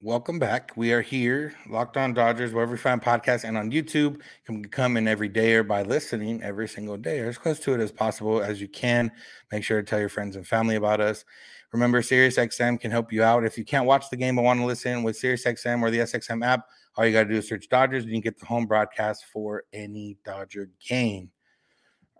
Welcome 0.00 0.38
back. 0.38 0.72
We 0.76 0.94
are 0.94 1.02
here, 1.02 1.52
Locked 1.68 1.98
On 1.98 2.14
Dodgers, 2.14 2.54
wherever 2.54 2.72
you 2.72 2.78
find 2.78 3.02
podcasts 3.02 3.44
and 3.44 3.58
on 3.58 3.70
YouTube. 3.70 4.14
You 4.14 4.22
can 4.46 4.64
come 4.64 4.96
in 4.96 5.06
every 5.06 5.28
day 5.28 5.52
or 5.52 5.62
by 5.62 5.82
listening 5.82 6.42
every 6.42 6.68
single 6.68 6.96
day 6.96 7.20
or 7.20 7.28
as 7.28 7.36
close 7.36 7.60
to 7.60 7.74
it 7.74 7.80
as 7.80 7.92
possible 7.92 8.40
as 8.40 8.62
you 8.62 8.68
can. 8.68 9.12
Make 9.52 9.62
sure 9.62 9.78
to 9.78 9.86
tell 9.86 10.00
your 10.00 10.08
friends 10.08 10.36
and 10.36 10.46
family 10.46 10.76
about 10.76 11.02
us. 11.02 11.26
Remember, 11.74 12.00
SiriusXM 12.00 12.80
can 12.80 12.90
help 12.90 13.12
you 13.12 13.22
out. 13.22 13.44
If 13.44 13.58
you 13.58 13.64
can't 13.66 13.84
watch 13.84 14.08
the 14.08 14.16
game 14.16 14.36
but 14.36 14.42
want 14.42 14.58
to 14.58 14.64
listen 14.64 15.02
with 15.02 15.20
SiriusXM 15.20 15.82
or 15.82 15.90
the 15.90 15.98
SXM 15.98 16.42
app, 16.46 16.64
all 16.96 17.06
you 17.06 17.12
got 17.12 17.24
to 17.24 17.28
do 17.28 17.36
is 17.36 17.48
search 17.48 17.68
Dodgers 17.68 18.04
and 18.04 18.12
you 18.12 18.20
get 18.20 18.38
the 18.38 18.46
home 18.46 18.66
broadcast 18.66 19.24
for 19.32 19.64
any 19.72 20.16
Dodger 20.24 20.70
game. 20.86 21.30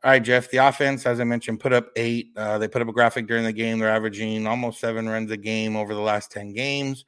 All 0.03 0.11
right, 0.11 0.23
Jeff. 0.23 0.51
The 0.51 0.59
offense, 0.59 1.05
as 1.05 1.21
I 1.21 1.25
mentioned, 1.25 1.61
put 1.61 1.75
up 1.75 1.91
eight. 1.97 2.31
Uh, 2.35 2.57
they 2.57 2.69
put 2.69 2.81
up 2.81 2.89
a 2.89 2.93
graphic 2.93 3.27
during 3.27 3.45
the 3.45 3.53
game. 3.53 3.79
They're 3.79 3.91
averaging 3.91 4.47
almost 4.47 4.81
seven 4.81 5.07
runs 5.07 5.31
a 5.31 5.37
game 5.37 5.77
over 5.77 5.95
the 5.95 6.01
last 6.01 6.33
10 6.33 6.55
games. 6.55 7.05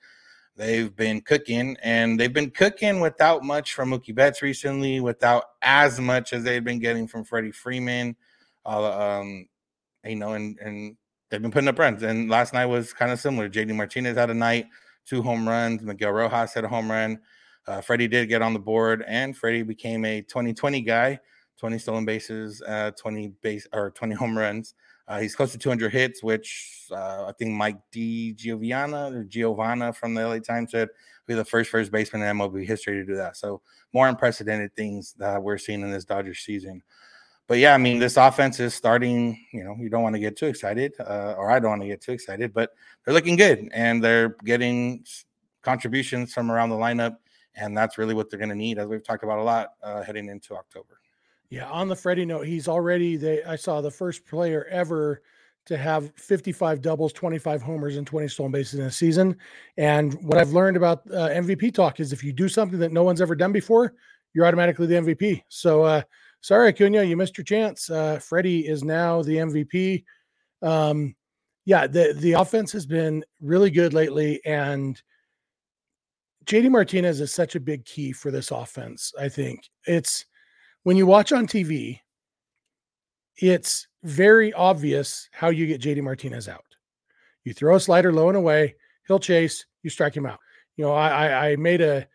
They've 0.56 0.94
been 0.94 1.22
cooking, 1.22 1.78
and 1.82 2.20
they've 2.20 2.32
been 2.32 2.50
cooking 2.50 3.00
without 3.00 3.42
much 3.42 3.72
from 3.72 3.90
Mookie 3.90 4.14
Betts 4.14 4.42
recently, 4.42 5.00
without 5.00 5.44
as 5.62 5.98
much 5.98 6.34
as 6.34 6.44
they've 6.44 6.62
been 6.62 6.80
getting 6.80 7.08
from 7.08 7.24
Freddie 7.24 7.52
Freeman. 7.52 8.14
Uh, 8.66 9.20
um, 9.20 9.48
you 10.04 10.16
know, 10.16 10.34
and 10.34 10.58
and 10.58 10.96
they've 11.30 11.40
been 11.40 11.50
putting 11.50 11.68
up 11.68 11.78
runs. 11.78 12.02
And 12.02 12.28
last 12.28 12.52
night 12.52 12.66
was 12.66 12.92
kind 12.92 13.10
of 13.10 13.18
similar. 13.18 13.48
JD 13.48 13.74
Martinez 13.74 14.18
had 14.18 14.28
a 14.28 14.34
night, 14.34 14.66
two 15.06 15.22
home 15.22 15.48
runs. 15.48 15.82
Miguel 15.82 16.12
Rojas 16.12 16.52
had 16.52 16.64
a 16.64 16.68
home 16.68 16.90
run. 16.90 17.18
Uh, 17.66 17.80
Freddie 17.80 18.08
did 18.08 18.28
get 18.28 18.42
on 18.42 18.52
the 18.52 18.58
board, 18.58 19.04
and 19.06 19.36
Freddie 19.36 19.62
became 19.62 20.04
a 20.04 20.22
2020 20.22 20.80
guy, 20.82 21.18
20 21.58 21.78
stolen 21.78 22.04
bases, 22.04 22.62
uh, 22.62 22.90
20 22.92 23.28
base 23.40 23.66
or 23.72 23.90
20 23.90 24.14
home 24.14 24.36
runs. 24.36 24.74
Uh, 25.08 25.20
he's 25.20 25.34
close 25.34 25.52
to 25.52 25.58
200 25.58 25.92
hits, 25.92 26.22
which 26.22 26.86
uh, 26.90 27.26
I 27.26 27.32
think 27.38 27.52
Mike 27.52 27.78
DiGiovanna 27.92 29.14
or 29.14 29.24
Giovanna 29.24 29.92
from 29.92 30.14
the 30.14 30.26
LA 30.26 30.38
Times 30.38 30.70
said 30.70 30.88
be 31.26 31.34
the 31.34 31.44
first 31.44 31.70
first 31.70 31.92
baseman 31.92 32.22
in 32.22 32.36
MLB 32.36 32.66
history 32.66 32.94
to 32.94 33.04
do 33.04 33.14
that. 33.16 33.36
So 33.36 33.60
more 33.92 34.08
unprecedented 34.08 34.74
things 34.74 35.14
that 35.18 35.42
we're 35.42 35.58
seeing 35.58 35.82
in 35.82 35.90
this 35.90 36.04
Dodgers 36.04 36.40
season. 36.40 36.82
But 37.46 37.58
yeah, 37.58 37.74
I 37.74 37.78
mean, 37.78 37.98
this 37.98 38.16
offense 38.16 38.60
is 38.60 38.74
starting. 38.74 39.44
You 39.52 39.64
know, 39.64 39.76
you 39.78 39.88
don't 39.88 40.02
want 40.02 40.14
to 40.14 40.20
get 40.20 40.36
too 40.36 40.46
excited, 40.46 40.94
uh, 41.00 41.34
or 41.36 41.50
I 41.50 41.58
don't 41.58 41.70
want 41.70 41.82
to 41.82 41.88
get 41.88 42.00
too 42.00 42.12
excited, 42.12 42.54
but 42.54 42.70
they're 43.04 43.14
looking 43.14 43.36
good 43.36 43.68
and 43.72 44.02
they're 44.02 44.36
getting 44.44 45.04
contributions 45.62 46.32
from 46.32 46.50
around 46.50 46.70
the 46.70 46.76
lineup, 46.76 47.16
and 47.54 47.76
that's 47.76 47.98
really 47.98 48.14
what 48.14 48.30
they're 48.30 48.38
going 48.38 48.48
to 48.48 48.54
need, 48.54 48.78
as 48.78 48.88
we've 48.88 49.04
talked 49.04 49.24
about 49.24 49.38
a 49.38 49.42
lot 49.42 49.70
uh, 49.82 50.02
heading 50.02 50.28
into 50.28 50.54
October. 50.54 51.00
Yeah, 51.50 51.68
on 51.68 51.88
the 51.88 51.96
Freddie 51.96 52.24
note, 52.24 52.46
he's 52.46 52.66
already 52.66 53.16
they 53.16 53.42
I 53.44 53.56
saw 53.56 53.80
the 53.80 53.90
first 53.90 54.26
player 54.26 54.66
ever 54.70 55.22
to 55.66 55.76
have 55.76 56.12
55 56.16 56.80
doubles, 56.80 57.12
25 57.12 57.62
homers, 57.62 57.96
and 57.96 58.06
20 58.06 58.26
stolen 58.28 58.52
bases 58.52 58.80
in 58.80 58.86
a 58.86 58.90
season. 58.90 59.36
And 59.76 60.14
what 60.24 60.38
I've 60.38 60.52
learned 60.52 60.76
about 60.76 61.02
uh, 61.12 61.28
MVP 61.28 61.74
talk 61.74 62.00
is 62.00 62.12
if 62.12 62.24
you 62.24 62.32
do 62.32 62.48
something 62.48 62.78
that 62.80 62.90
no 62.90 63.04
one's 63.04 63.20
ever 63.20 63.36
done 63.36 63.52
before, 63.52 63.94
you're 64.34 64.46
automatically 64.46 64.86
the 64.86 64.94
MVP. 64.94 65.42
So 65.48 65.82
uh, 65.82 66.02
sorry, 66.40 66.68
Acuna, 66.68 67.04
you 67.04 67.16
missed 67.16 67.36
your 67.36 67.44
chance. 67.44 67.90
Uh, 67.90 68.18
Freddie 68.18 68.66
is 68.66 68.82
now 68.82 69.22
the 69.22 69.36
MVP. 69.36 70.04
Um, 70.62 71.14
yeah, 71.64 71.86
the 71.86 72.14
the 72.16 72.32
offense 72.32 72.72
has 72.72 72.86
been 72.86 73.24
really 73.40 73.70
good 73.70 73.94
lately, 73.94 74.40
and 74.44 75.00
JD 76.44 76.70
Martinez 76.70 77.20
is 77.20 77.32
such 77.32 77.54
a 77.54 77.60
big 77.60 77.84
key 77.84 78.12
for 78.12 78.30
this 78.30 78.50
offense. 78.50 79.12
I 79.18 79.28
think 79.28 79.68
it's 79.86 80.24
when 80.82 80.96
you 80.96 81.06
watch 81.06 81.32
on 81.32 81.46
TV, 81.46 82.00
it's 83.36 83.86
very 84.02 84.52
obvious 84.52 85.28
how 85.32 85.50
you 85.50 85.66
get 85.66 85.80
JD 85.80 86.02
Martinez 86.02 86.48
out. 86.48 86.64
You 87.44 87.52
throw 87.52 87.76
a 87.76 87.80
slider 87.80 88.12
low 88.12 88.28
and 88.28 88.36
away, 88.36 88.74
he'll 89.06 89.18
chase, 89.18 89.66
you 89.82 89.90
strike 89.90 90.16
him 90.16 90.26
out. 90.26 90.38
You 90.76 90.84
know, 90.84 90.92
I 90.92 91.50
I 91.50 91.56
made 91.56 91.80
a 91.80 92.06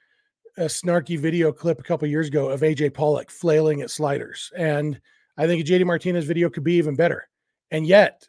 a 0.57 0.65
snarky 0.65 1.19
video 1.19 1.51
clip 1.51 1.79
a 1.79 1.84
couple 1.84 2.07
years 2.07 2.27
ago 2.27 2.50
of 2.50 2.62
AJ 2.62 2.93
Pollock 2.93 3.29
flailing 3.29 3.81
at 3.81 3.91
sliders, 3.91 4.51
and 4.57 5.00
I 5.38 5.46
think 5.46 5.62
a 5.62 5.72
JD 5.72 5.86
Martinez 5.86 6.25
video 6.25 6.50
could 6.50 6.63
be 6.63 6.74
even 6.74 6.96
better. 6.96 7.29
And 7.72 7.86
yet, 7.86 8.27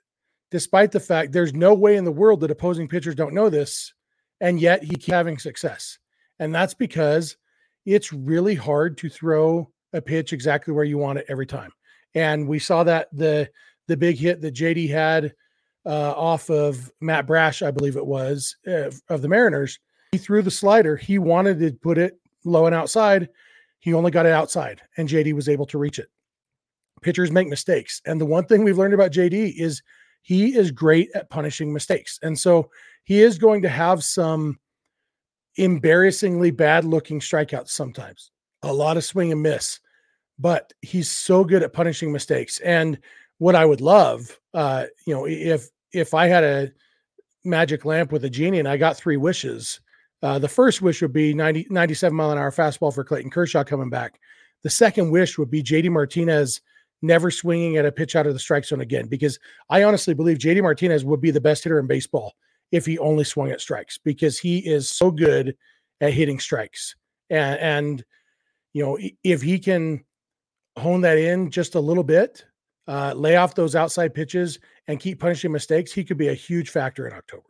despite 0.50 0.93
the 0.93 1.00
fact 1.00 1.33
there's 1.33 1.55
no 1.55 1.75
way 1.75 1.97
in 1.97 2.05
the 2.05 2.12
world 2.12 2.40
that 2.40 2.50
opposing 2.50 2.88
pitchers 2.88 3.14
don't 3.14 3.35
know 3.35 3.49
this, 3.49 3.95
and 4.40 4.61
yet 4.61 4.83
he 4.83 4.90
keeps 4.90 5.07
having 5.07 5.38
success, 5.38 5.99
and 6.38 6.54
that's 6.54 6.75
because 6.75 7.37
it's 7.85 8.12
really 8.12 8.54
hard 8.54 8.99
to 8.99 9.09
throw 9.09 9.71
a 9.92 10.00
pitch 10.00 10.33
exactly 10.33 10.75
where 10.75 10.85
you 10.85 10.99
want 10.99 11.18
it 11.18 11.26
every 11.28 11.47
time. 11.47 11.73
And 12.14 12.47
we 12.47 12.59
saw 12.59 12.85
that 12.85 13.09
the 13.12 13.50
the 13.87 13.97
big 13.97 14.18
hit 14.18 14.40
that 14.42 14.54
JD 14.54 14.90
had 14.90 15.33
uh, 15.87 16.12
off 16.12 16.50
of 16.50 16.92
Matt 17.00 17.26
Brash, 17.26 17.62
I 17.62 17.71
believe 17.71 17.97
it 17.97 18.07
was, 18.07 18.57
uh, 18.66 18.90
of 19.09 19.23
the 19.23 19.28
Mariners. 19.28 19.78
He 20.12 20.18
threw 20.18 20.42
the 20.42 20.50
slider. 20.50 20.97
He 20.97 21.18
wanted 21.18 21.59
to 21.61 21.73
put 21.73 21.97
it 21.97 22.18
low 22.45 22.66
and 22.66 22.75
outside. 22.75 23.28
He 23.80 23.95
only 23.95 24.11
got 24.11 24.26
it 24.26 24.33
outside, 24.33 24.83
and 24.97 25.09
JD 25.09 25.33
was 25.33 25.49
able 25.49 25.66
to 25.66 25.78
reach 25.78 25.99
it. 25.99 26.09
Pitchers 27.00 27.30
make 27.30 27.49
mistakes. 27.49 28.02
And 28.04 28.21
the 28.21 28.26
one 28.26 28.45
thing 28.45 28.64
we've 28.64 28.78
learned 28.78 28.95
about 28.95 29.12
JD 29.12 29.54
is 29.59 29.83
he 30.23 30.57
is 30.57 30.71
great 30.71 31.11
at 31.14 31.30
punishing 31.30 31.73
mistakes. 31.73 32.18
And 32.23 32.38
so 32.38 32.71
he 33.09 33.23
is 33.23 33.38
going 33.38 33.62
to 33.62 33.71
have 33.71 34.05
some 34.05 34.59
embarrassingly 35.57 36.50
bad 36.50 36.85
looking 36.85 37.21
strikeouts 37.21 37.71
sometimes 37.71 38.31
a 38.65 38.73
lot 38.73 38.99
of 38.99 39.05
swing 39.05 39.33
and 39.33 39.41
miss, 39.41 39.81
but 40.38 40.75
he's 40.83 41.11
so 41.11 41.43
good 41.43 41.62
at 41.62 41.73
punishing 41.73 42.12
mistakes. 42.12 42.61
And 42.61 42.99
what 43.38 43.55
I 43.55 43.65
would 43.65 43.81
love, 43.81 44.38
uh, 44.53 44.85
you 45.07 45.15
know, 45.15 45.27
if 45.27 45.71
if 45.95 46.12
I 46.12 46.27
had 46.27 46.45
a 46.45 46.71
magic 47.45 47.87
lamp 47.87 48.12
with 48.12 48.27
a 48.27 48.31
genie 48.31 48.59
and 48.59 48.69
I 48.69 48.77
got 48.77 48.99
three 48.99 49.17
wishes, 49.17 49.81
uh, 50.23 50.38
the 50.38 50.47
first 50.47 50.83
wish 50.83 51.00
would 51.00 51.15
be 51.15 51.33
90, 51.33 51.69
97 51.71 52.15
mile 52.15 52.33
an 52.33 52.37
hour 52.37 52.50
fastball 52.50 52.95
for 52.95 53.05
Clayton 53.05 53.31
Kershaw 53.31 53.65
coming 53.65 53.88
back. 53.88 54.21
The 54.65 54.71
second 54.71 55.11
wish 55.11 55.38
would 55.38 55.50
be 55.50 55.62
JD 55.62 55.91
Martinez 55.91 56.61
never 57.00 57.31
swinging 57.31 57.79
at 57.79 57.87
a 57.87 57.93
pitch 57.93 58.17
out 58.17 58.27
of 58.27 58.35
the 58.35 58.38
strike 58.38 58.67
zone 58.67 58.83
again, 58.83 59.07
because 59.07 59.38
I 59.71 59.85
honestly 59.85 60.12
believe 60.12 60.37
JD 60.37 60.61
Martinez 60.61 61.07
would 61.07 61.23
be 61.23 61.31
the 61.31 61.41
best 61.41 61.65
hitter 61.65 61.79
in 61.79 61.87
baseball 61.87 62.35
if 62.73 62.87
he 62.87 62.99
only 62.99 63.25
swung 63.25 63.51
at 63.51 63.61
strikes 63.61 63.99
because 63.99 64.39
he 64.39 64.59
is 64.59 64.91
so 64.91 65.11
good 65.11 65.57
at 66.01 66.13
hitting 66.13 66.39
strikes. 66.39 66.95
And, 67.31 67.59
and 67.61 68.05
you 68.73 68.85
know, 68.85 68.99
if 69.25 69.43
he 69.43 69.59
can 69.59 70.05
hone 70.77 71.01
that 71.03 71.19
in 71.19 71.51
just 71.51 71.75
a 71.75 71.81
little 71.81 72.05
bit, 72.05 72.45
uh, 72.87 73.13
lay 73.15 73.37
off 73.37 73.55
those 73.55 73.75
outside 73.75 74.15
pitches 74.15 74.59
and 74.87 75.01
keep 75.01 75.21
punishing 75.21 75.53
mistakes, 75.53 75.93
he 75.93 76.05
could 76.05 76.19
be 76.19 76.29
a 76.29 76.35
huge 76.35 76.71
factor 76.71 77.07
in 77.07 77.13
October. 77.13 77.45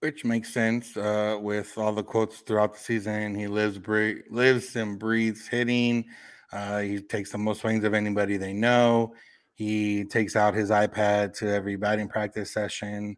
Which 0.00 0.24
makes 0.24 0.52
sense 0.52 0.96
uh, 0.96 1.38
with 1.40 1.76
all 1.76 1.92
the 1.92 2.02
quotes 2.02 2.40
throughout 2.40 2.72
the 2.72 2.80
season. 2.80 3.34
He 3.34 3.46
lives, 3.46 3.78
lives 4.30 4.74
and 4.74 4.98
breathes 4.98 5.46
hitting. 5.46 6.06
Uh, 6.52 6.80
he 6.80 7.00
takes 7.00 7.30
the 7.30 7.38
most 7.38 7.60
swings 7.60 7.84
of 7.84 7.94
anybody 7.94 8.36
they 8.36 8.52
know. 8.52 9.14
He 9.54 10.04
takes 10.04 10.36
out 10.36 10.54
his 10.54 10.70
iPad 10.70 11.34
to 11.38 11.48
every 11.54 11.76
batting 11.76 12.08
practice 12.08 12.50
session. 12.50 13.16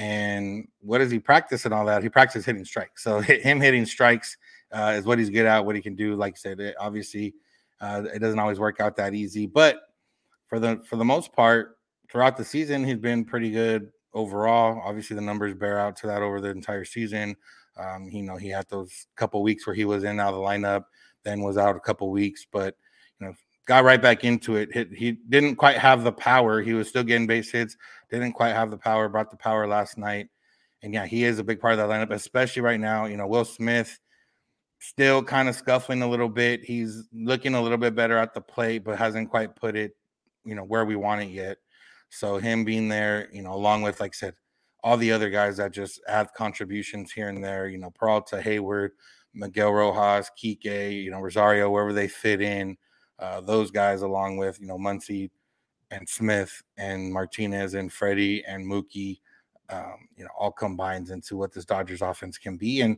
And 0.00 0.66
what 0.80 0.98
does 0.98 1.10
he 1.10 1.18
practice 1.18 1.66
and 1.66 1.74
all 1.74 1.84
that? 1.84 2.02
He 2.02 2.08
practices 2.08 2.46
hitting 2.46 2.64
strikes. 2.64 3.04
So 3.04 3.20
him 3.20 3.60
hitting 3.60 3.84
strikes 3.84 4.34
uh, 4.72 4.94
is 4.96 5.04
what 5.04 5.18
he's 5.18 5.28
good 5.28 5.44
at, 5.44 5.62
what 5.62 5.76
he 5.76 5.82
can 5.82 5.94
do. 5.94 6.16
Like 6.16 6.32
I 6.34 6.36
said, 6.36 6.58
it, 6.58 6.74
obviously, 6.80 7.34
uh, 7.82 8.04
it 8.14 8.18
doesn't 8.20 8.38
always 8.38 8.58
work 8.58 8.80
out 8.80 8.96
that 8.96 9.12
easy, 9.12 9.46
but 9.46 9.80
for 10.46 10.58
the 10.58 10.80
for 10.88 10.96
the 10.96 11.04
most 11.04 11.34
part, 11.34 11.76
throughout 12.10 12.38
the 12.38 12.44
season, 12.44 12.82
he's 12.82 12.96
been 12.96 13.26
pretty 13.26 13.50
good 13.50 13.92
overall. 14.14 14.80
Obviously, 14.82 15.16
the 15.16 15.22
numbers 15.22 15.54
bear 15.54 15.78
out 15.78 15.96
to 15.96 16.06
that 16.06 16.22
over 16.22 16.40
the 16.40 16.48
entire 16.48 16.86
season. 16.86 17.36
Um, 17.76 18.08
you 18.10 18.22
know, 18.22 18.36
he 18.36 18.48
had 18.48 18.66
those 18.70 19.06
couple 19.16 19.42
weeks 19.42 19.66
where 19.66 19.76
he 19.76 19.84
was 19.84 20.04
in 20.04 20.18
out 20.18 20.32
of 20.32 20.40
the 20.40 20.46
lineup, 20.46 20.84
then 21.24 21.42
was 21.42 21.58
out 21.58 21.76
a 21.76 21.80
couple 21.80 22.10
weeks, 22.10 22.46
but 22.50 22.74
got 23.70 23.84
right 23.84 24.02
back 24.02 24.24
into 24.24 24.56
it. 24.56 24.68
He, 24.74 24.96
he 24.96 25.12
didn't 25.12 25.54
quite 25.54 25.78
have 25.78 26.02
the 26.02 26.10
power. 26.10 26.60
He 26.60 26.74
was 26.74 26.88
still 26.88 27.04
getting 27.04 27.28
base 27.28 27.52
hits, 27.52 27.76
didn't 28.10 28.32
quite 28.32 28.52
have 28.52 28.68
the 28.68 28.76
power, 28.76 29.08
brought 29.08 29.30
the 29.30 29.36
power 29.36 29.64
last 29.68 29.96
night. 29.96 30.26
And 30.82 30.92
yeah, 30.92 31.06
he 31.06 31.22
is 31.22 31.38
a 31.38 31.44
big 31.44 31.60
part 31.60 31.78
of 31.78 31.78
that 31.78 31.88
lineup, 31.88 32.12
especially 32.12 32.62
right 32.62 32.80
now. 32.80 33.04
You 33.04 33.16
know, 33.16 33.28
Will 33.28 33.44
Smith 33.44 34.00
still 34.80 35.22
kind 35.22 35.48
of 35.48 35.54
scuffling 35.54 36.02
a 36.02 36.10
little 36.10 36.28
bit. 36.28 36.64
He's 36.64 37.04
looking 37.12 37.54
a 37.54 37.62
little 37.62 37.78
bit 37.78 37.94
better 37.94 38.18
at 38.18 38.34
the 38.34 38.40
plate, 38.40 38.82
but 38.82 38.98
hasn't 38.98 39.30
quite 39.30 39.54
put 39.54 39.76
it, 39.76 39.92
you 40.44 40.56
know, 40.56 40.64
where 40.64 40.84
we 40.84 40.96
want 40.96 41.22
it 41.22 41.28
yet. 41.28 41.58
So 42.08 42.38
him 42.38 42.64
being 42.64 42.88
there, 42.88 43.28
you 43.32 43.42
know, 43.42 43.54
along 43.54 43.82
with 43.82 44.00
like 44.00 44.16
I 44.16 44.18
said, 44.18 44.34
all 44.82 44.96
the 44.96 45.12
other 45.12 45.30
guys 45.30 45.58
that 45.58 45.70
just 45.70 46.00
add 46.08 46.26
contributions 46.36 47.12
here 47.12 47.28
and 47.28 47.44
there, 47.44 47.68
you 47.68 47.78
know, 47.78 47.90
Peralta, 47.90 48.42
Heyward, 48.44 48.88
Miguel 49.32 49.70
Rojas, 49.70 50.28
Kike, 50.36 51.04
you 51.04 51.12
know, 51.12 51.20
Rosario, 51.20 51.70
wherever 51.70 51.92
they 51.92 52.08
fit 52.08 52.40
in, 52.40 52.76
uh, 53.20 53.40
those 53.40 53.70
guys 53.70 54.02
along 54.02 54.36
with, 54.36 54.60
you 54.60 54.66
know, 54.66 54.78
Muncy 54.78 55.30
and 55.90 56.08
Smith 56.08 56.62
and 56.76 57.12
Martinez 57.12 57.74
and 57.74 57.92
Freddie 57.92 58.44
and 58.44 58.66
Mookie, 58.66 59.20
um, 59.68 60.08
you 60.16 60.24
know, 60.24 60.30
all 60.38 60.50
combines 60.50 61.10
into 61.10 61.36
what 61.36 61.52
this 61.52 61.64
Dodgers 61.64 62.02
offense 62.02 62.38
can 62.38 62.56
be. 62.56 62.80
And 62.80 62.96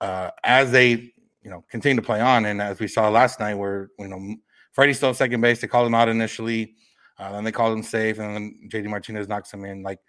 uh, 0.00 0.30
as 0.44 0.70
they 0.70 1.12
you 1.42 1.50
know 1.50 1.64
continue 1.68 1.96
to 1.96 2.06
play 2.06 2.20
on. 2.20 2.46
And 2.46 2.60
as 2.60 2.78
we 2.78 2.88
saw 2.88 3.08
last 3.08 3.40
night, 3.40 3.54
where 3.54 3.90
you 3.98 4.08
know 4.08 4.36
Freddie 4.72 4.94
still 4.94 5.14
second 5.14 5.40
base, 5.40 5.60
they 5.60 5.66
called 5.66 5.86
him 5.86 5.94
out 5.94 6.08
initially, 6.08 6.74
uh, 7.18 7.32
then 7.32 7.44
they 7.44 7.52
called 7.52 7.76
him 7.76 7.82
safe, 7.82 8.18
and 8.18 8.34
then 8.34 8.68
JD 8.68 8.88
Martinez 8.88 9.28
knocks 9.28 9.52
him 9.52 9.64
in 9.64 9.82
like 9.82 10.00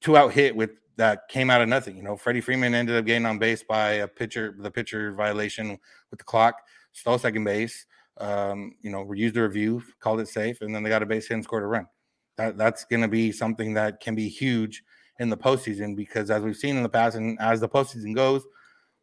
two 0.00 0.16
out 0.16 0.32
hit 0.32 0.54
with 0.54 0.70
that 0.96 1.28
came 1.28 1.50
out 1.50 1.62
of 1.62 1.68
nothing. 1.68 1.96
You 1.96 2.02
know, 2.02 2.16
Freddie 2.16 2.40
Freeman 2.40 2.74
ended 2.74 2.96
up 2.96 3.04
getting 3.04 3.26
on 3.26 3.38
base 3.38 3.62
by 3.62 3.92
a 3.92 4.08
pitcher, 4.08 4.54
the 4.58 4.70
pitcher 4.70 5.12
violation 5.12 5.78
with 6.10 6.18
the 6.18 6.24
clock, 6.24 6.56
stole 6.92 7.18
second 7.18 7.44
base. 7.44 7.86
Um, 8.22 8.76
you 8.82 8.90
know, 8.90 9.10
used 9.12 9.34
the 9.34 9.42
review, 9.42 9.82
called 9.98 10.20
it 10.20 10.28
safe, 10.28 10.60
and 10.60 10.72
then 10.72 10.84
they 10.84 10.88
got 10.88 11.02
a 11.02 11.06
base 11.06 11.26
hit 11.26 11.34
and 11.34 11.44
scored 11.44 11.64
a 11.64 11.66
run. 11.66 11.88
That 12.36 12.56
that's 12.56 12.84
going 12.84 13.02
to 13.02 13.08
be 13.08 13.32
something 13.32 13.74
that 13.74 14.00
can 14.00 14.14
be 14.14 14.28
huge 14.28 14.84
in 15.18 15.28
the 15.28 15.36
postseason 15.36 15.96
because 15.96 16.30
as 16.30 16.42
we've 16.42 16.56
seen 16.56 16.76
in 16.76 16.84
the 16.84 16.88
past, 16.88 17.16
and 17.16 17.36
as 17.40 17.60
the 17.60 17.68
postseason 17.68 18.14
goes, 18.14 18.44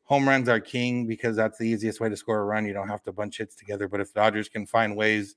home 0.03 0.27
runs 0.27 0.49
are 0.49 0.59
king 0.59 1.05
because 1.05 1.35
that's 1.35 1.57
the 1.57 1.65
easiest 1.65 1.99
way 1.99 2.09
to 2.09 2.17
score 2.17 2.39
a 2.39 2.43
run. 2.45 2.65
You 2.65 2.73
don't 2.73 2.87
have 2.87 3.03
to 3.03 3.11
bunch 3.11 3.37
hits 3.37 3.55
together. 3.55 3.87
But 3.87 4.01
if 4.01 4.13
Dodgers 4.13 4.49
can 4.49 4.65
find 4.65 4.95
ways 4.95 5.35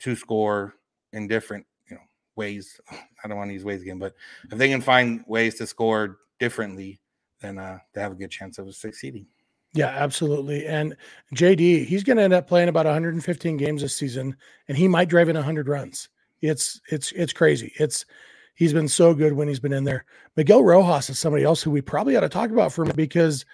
to 0.00 0.14
score 0.14 0.74
in 1.12 1.28
different, 1.28 1.64
you 1.88 1.96
know, 1.96 2.02
ways, 2.34 2.78
I 2.90 3.28
don't 3.28 3.38
want 3.38 3.48
to 3.50 3.54
use 3.54 3.64
ways 3.64 3.82
again, 3.82 3.98
but 3.98 4.14
if 4.50 4.58
they 4.58 4.68
can 4.68 4.82
find 4.82 5.24
ways 5.26 5.54
to 5.56 5.66
score 5.66 6.18
differently, 6.38 7.00
then 7.40 7.58
uh, 7.58 7.78
they 7.94 8.00
have 8.00 8.12
a 8.12 8.16
good 8.16 8.30
chance 8.30 8.58
of 8.58 8.74
succeeding. 8.74 9.26
Yeah, 9.76 9.88
absolutely. 9.88 10.66
And 10.66 10.96
JD, 11.34 11.84
he's 11.84 12.02
going 12.02 12.16
to 12.16 12.22
end 12.22 12.32
up 12.32 12.48
playing 12.48 12.70
about 12.70 12.86
115 12.86 13.58
games 13.58 13.82
this 13.82 13.94
season, 13.94 14.34
and 14.68 14.76
he 14.76 14.88
might 14.88 15.10
drive 15.10 15.28
in 15.28 15.36
100 15.36 15.68
runs. 15.68 16.08
It's 16.40 16.80
it's 16.90 17.12
it's 17.12 17.32
crazy. 17.32 17.72
It's 17.78 18.06
he's 18.54 18.72
been 18.72 18.88
so 18.88 19.12
good 19.14 19.34
when 19.34 19.48
he's 19.48 19.60
been 19.60 19.72
in 19.74 19.84
there. 19.84 20.06
Miguel 20.36 20.64
Rojas 20.64 21.10
is 21.10 21.18
somebody 21.18 21.44
else 21.44 21.62
who 21.62 21.70
we 21.70 21.82
probably 21.82 22.16
ought 22.16 22.20
to 22.20 22.28
talk 22.28 22.50
about 22.50 22.72
for 22.72 22.84
him 22.84 22.92
because 22.96 23.44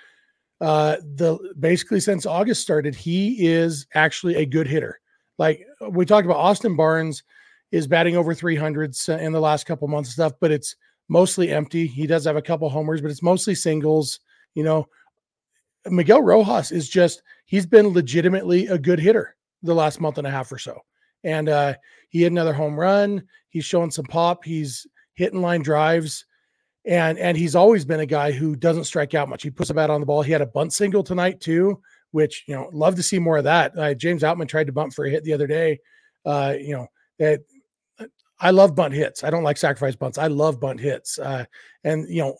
uh, 0.60 0.96
the 1.16 1.38
basically 1.58 1.98
since 2.00 2.24
August 2.24 2.62
started, 2.62 2.94
he 2.94 3.46
is 3.46 3.86
actually 3.94 4.36
a 4.36 4.46
good 4.46 4.68
hitter. 4.68 5.00
Like 5.38 5.66
we 5.90 6.06
talked 6.06 6.24
about, 6.24 6.36
Austin 6.38 6.76
Barnes 6.76 7.24
is 7.72 7.88
batting 7.88 8.16
over 8.16 8.32
300 8.32 8.94
in 9.08 9.32
the 9.32 9.40
last 9.40 9.64
couple 9.66 9.88
months 9.88 10.10
stuff, 10.10 10.34
but 10.40 10.52
it's 10.52 10.76
mostly 11.08 11.50
empty. 11.50 11.86
He 11.86 12.06
does 12.06 12.24
have 12.26 12.36
a 12.36 12.42
couple 12.42 12.68
homers, 12.68 13.00
but 13.00 13.10
it's 13.10 13.22
mostly 13.22 13.56
singles. 13.56 14.20
You 14.54 14.62
know, 14.64 14.86
Miguel 15.86 16.22
Rojas 16.22 16.72
is 16.72 16.88
just 16.88 17.22
he's 17.44 17.66
been 17.66 17.88
legitimately 17.88 18.66
a 18.68 18.78
good 18.78 18.98
hitter 18.98 19.36
the 19.62 19.74
last 19.74 20.00
month 20.00 20.18
and 20.18 20.26
a 20.26 20.30
half 20.30 20.50
or 20.52 20.58
so. 20.58 20.80
And 21.24 21.48
uh, 21.48 21.74
he 22.08 22.22
had 22.22 22.32
another 22.32 22.52
home 22.52 22.78
run. 22.78 23.22
He's 23.48 23.64
showing 23.64 23.90
some 23.90 24.06
pop. 24.06 24.44
He's 24.44 24.86
hitting 25.14 25.40
line 25.40 25.62
drives 25.62 26.24
and 26.84 27.18
and 27.18 27.36
he's 27.36 27.54
always 27.54 27.84
been 27.84 28.00
a 28.00 28.06
guy 28.06 28.32
who 28.32 28.56
doesn't 28.56 28.84
strike 28.84 29.14
out 29.14 29.28
much. 29.28 29.42
He 29.42 29.50
puts 29.50 29.70
a 29.70 29.74
bat 29.74 29.90
on 29.90 30.00
the 30.00 30.06
ball. 30.06 30.22
He 30.22 30.32
had 30.32 30.40
a 30.40 30.46
bunt 30.46 30.72
single 30.72 31.02
tonight 31.02 31.40
too, 31.40 31.80
which 32.10 32.44
you 32.46 32.54
know 32.54 32.70
love 32.72 32.96
to 32.96 33.02
see 33.02 33.18
more 33.18 33.38
of 33.38 33.44
that. 33.44 33.76
Uh, 33.78 33.94
James 33.94 34.22
Outman 34.22 34.48
tried 34.48 34.66
to 34.66 34.72
bunt 34.72 34.92
for 34.92 35.04
a 35.04 35.10
hit 35.10 35.24
the 35.24 35.32
other 35.32 35.46
day. 35.46 35.78
Uh, 36.24 36.54
you 36.58 36.74
know 36.74 36.86
that 37.18 37.40
I 38.40 38.50
love 38.50 38.74
bunt 38.74 38.94
hits. 38.94 39.22
I 39.22 39.30
don't 39.30 39.44
like 39.44 39.56
sacrifice 39.56 39.94
bunts. 39.94 40.18
I 40.18 40.26
love 40.26 40.58
bunt 40.58 40.80
hits. 40.80 41.18
Uh, 41.18 41.44
and 41.84 42.08
you 42.08 42.22
know 42.22 42.36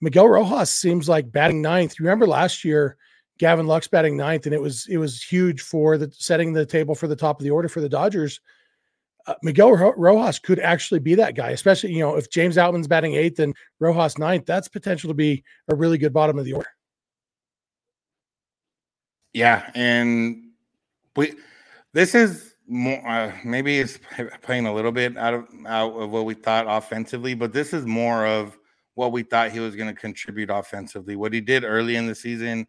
Miguel 0.00 0.28
Rojas 0.28 0.74
seems 0.74 1.08
like 1.08 1.32
batting 1.32 1.62
ninth. 1.62 1.98
You 1.98 2.04
remember 2.04 2.26
last 2.26 2.64
year? 2.64 2.96
Gavin 3.38 3.66
Lux 3.66 3.86
batting 3.86 4.16
ninth, 4.16 4.46
and 4.46 4.54
it 4.54 4.60
was 4.60 4.86
it 4.88 4.96
was 4.96 5.22
huge 5.22 5.60
for 5.60 5.98
the 5.98 6.10
setting 6.10 6.52
the 6.52 6.64
table 6.64 6.94
for 6.94 7.06
the 7.06 7.16
top 7.16 7.38
of 7.38 7.44
the 7.44 7.50
order 7.50 7.68
for 7.68 7.82
the 7.82 7.88
Dodgers 7.88 8.40
uh, 9.26 9.34
Miguel 9.42 9.72
Rojas 9.72 10.38
could 10.38 10.60
actually 10.60 11.00
be 11.00 11.14
that 11.16 11.34
guy, 11.34 11.50
especially 11.50 11.92
you 11.92 12.00
know 12.00 12.16
if 12.16 12.30
James 12.30 12.56
Outman's 12.56 12.86
batting 12.86 13.14
eighth 13.14 13.38
and 13.40 13.54
Rojas 13.80 14.18
ninth, 14.18 14.46
that's 14.46 14.68
potential 14.68 15.08
to 15.08 15.14
be 15.14 15.42
a 15.68 15.74
really 15.74 15.98
good 15.98 16.12
bottom 16.12 16.38
of 16.38 16.44
the 16.44 16.52
order. 16.52 16.68
Yeah, 19.32 19.70
and 19.74 20.50
we 21.16 21.34
this 21.92 22.14
is 22.14 22.54
more 22.68 23.06
uh, 23.06 23.32
maybe 23.44 23.78
it's 23.80 23.98
playing 24.42 24.66
a 24.66 24.74
little 24.74 24.92
bit 24.92 25.16
out 25.16 25.34
of 25.34 25.46
out 25.66 25.92
of 25.92 26.10
what 26.10 26.24
we 26.24 26.34
thought 26.34 26.66
offensively, 26.68 27.34
but 27.34 27.52
this 27.52 27.72
is 27.72 27.84
more 27.84 28.26
of 28.26 28.56
what 28.96 29.12
we 29.12 29.22
thought 29.22 29.52
he 29.52 29.60
was 29.60 29.76
going 29.76 29.94
to 29.94 29.98
contribute 29.98 30.50
offensively. 30.50 31.16
What 31.16 31.32
he 31.32 31.40
did 31.40 31.64
early 31.64 31.96
in 31.96 32.06
the 32.06 32.14
season 32.14 32.66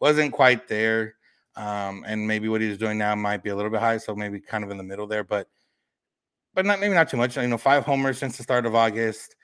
wasn't 0.00 0.32
quite 0.32 0.66
there, 0.66 1.14
um, 1.54 2.02
and 2.06 2.26
maybe 2.26 2.48
what 2.48 2.62
he's 2.62 2.78
doing 2.78 2.98
now 2.98 3.14
might 3.14 3.42
be 3.42 3.50
a 3.50 3.56
little 3.56 3.70
bit 3.70 3.80
high, 3.80 3.98
so 3.98 4.14
maybe 4.14 4.40
kind 4.40 4.64
of 4.64 4.70
in 4.70 4.78
the 4.78 4.82
middle 4.82 5.06
there, 5.06 5.22
but 5.22 5.48
but 6.54 6.64
not 6.64 6.80
maybe 6.80 6.94
not 6.94 7.10
too 7.10 7.18
much. 7.18 7.36
You 7.36 7.46
know, 7.46 7.58
five 7.58 7.84
homers 7.84 8.18
since 8.18 8.38
the 8.38 8.42
start 8.42 8.66
of 8.66 8.74
August. 8.74 9.36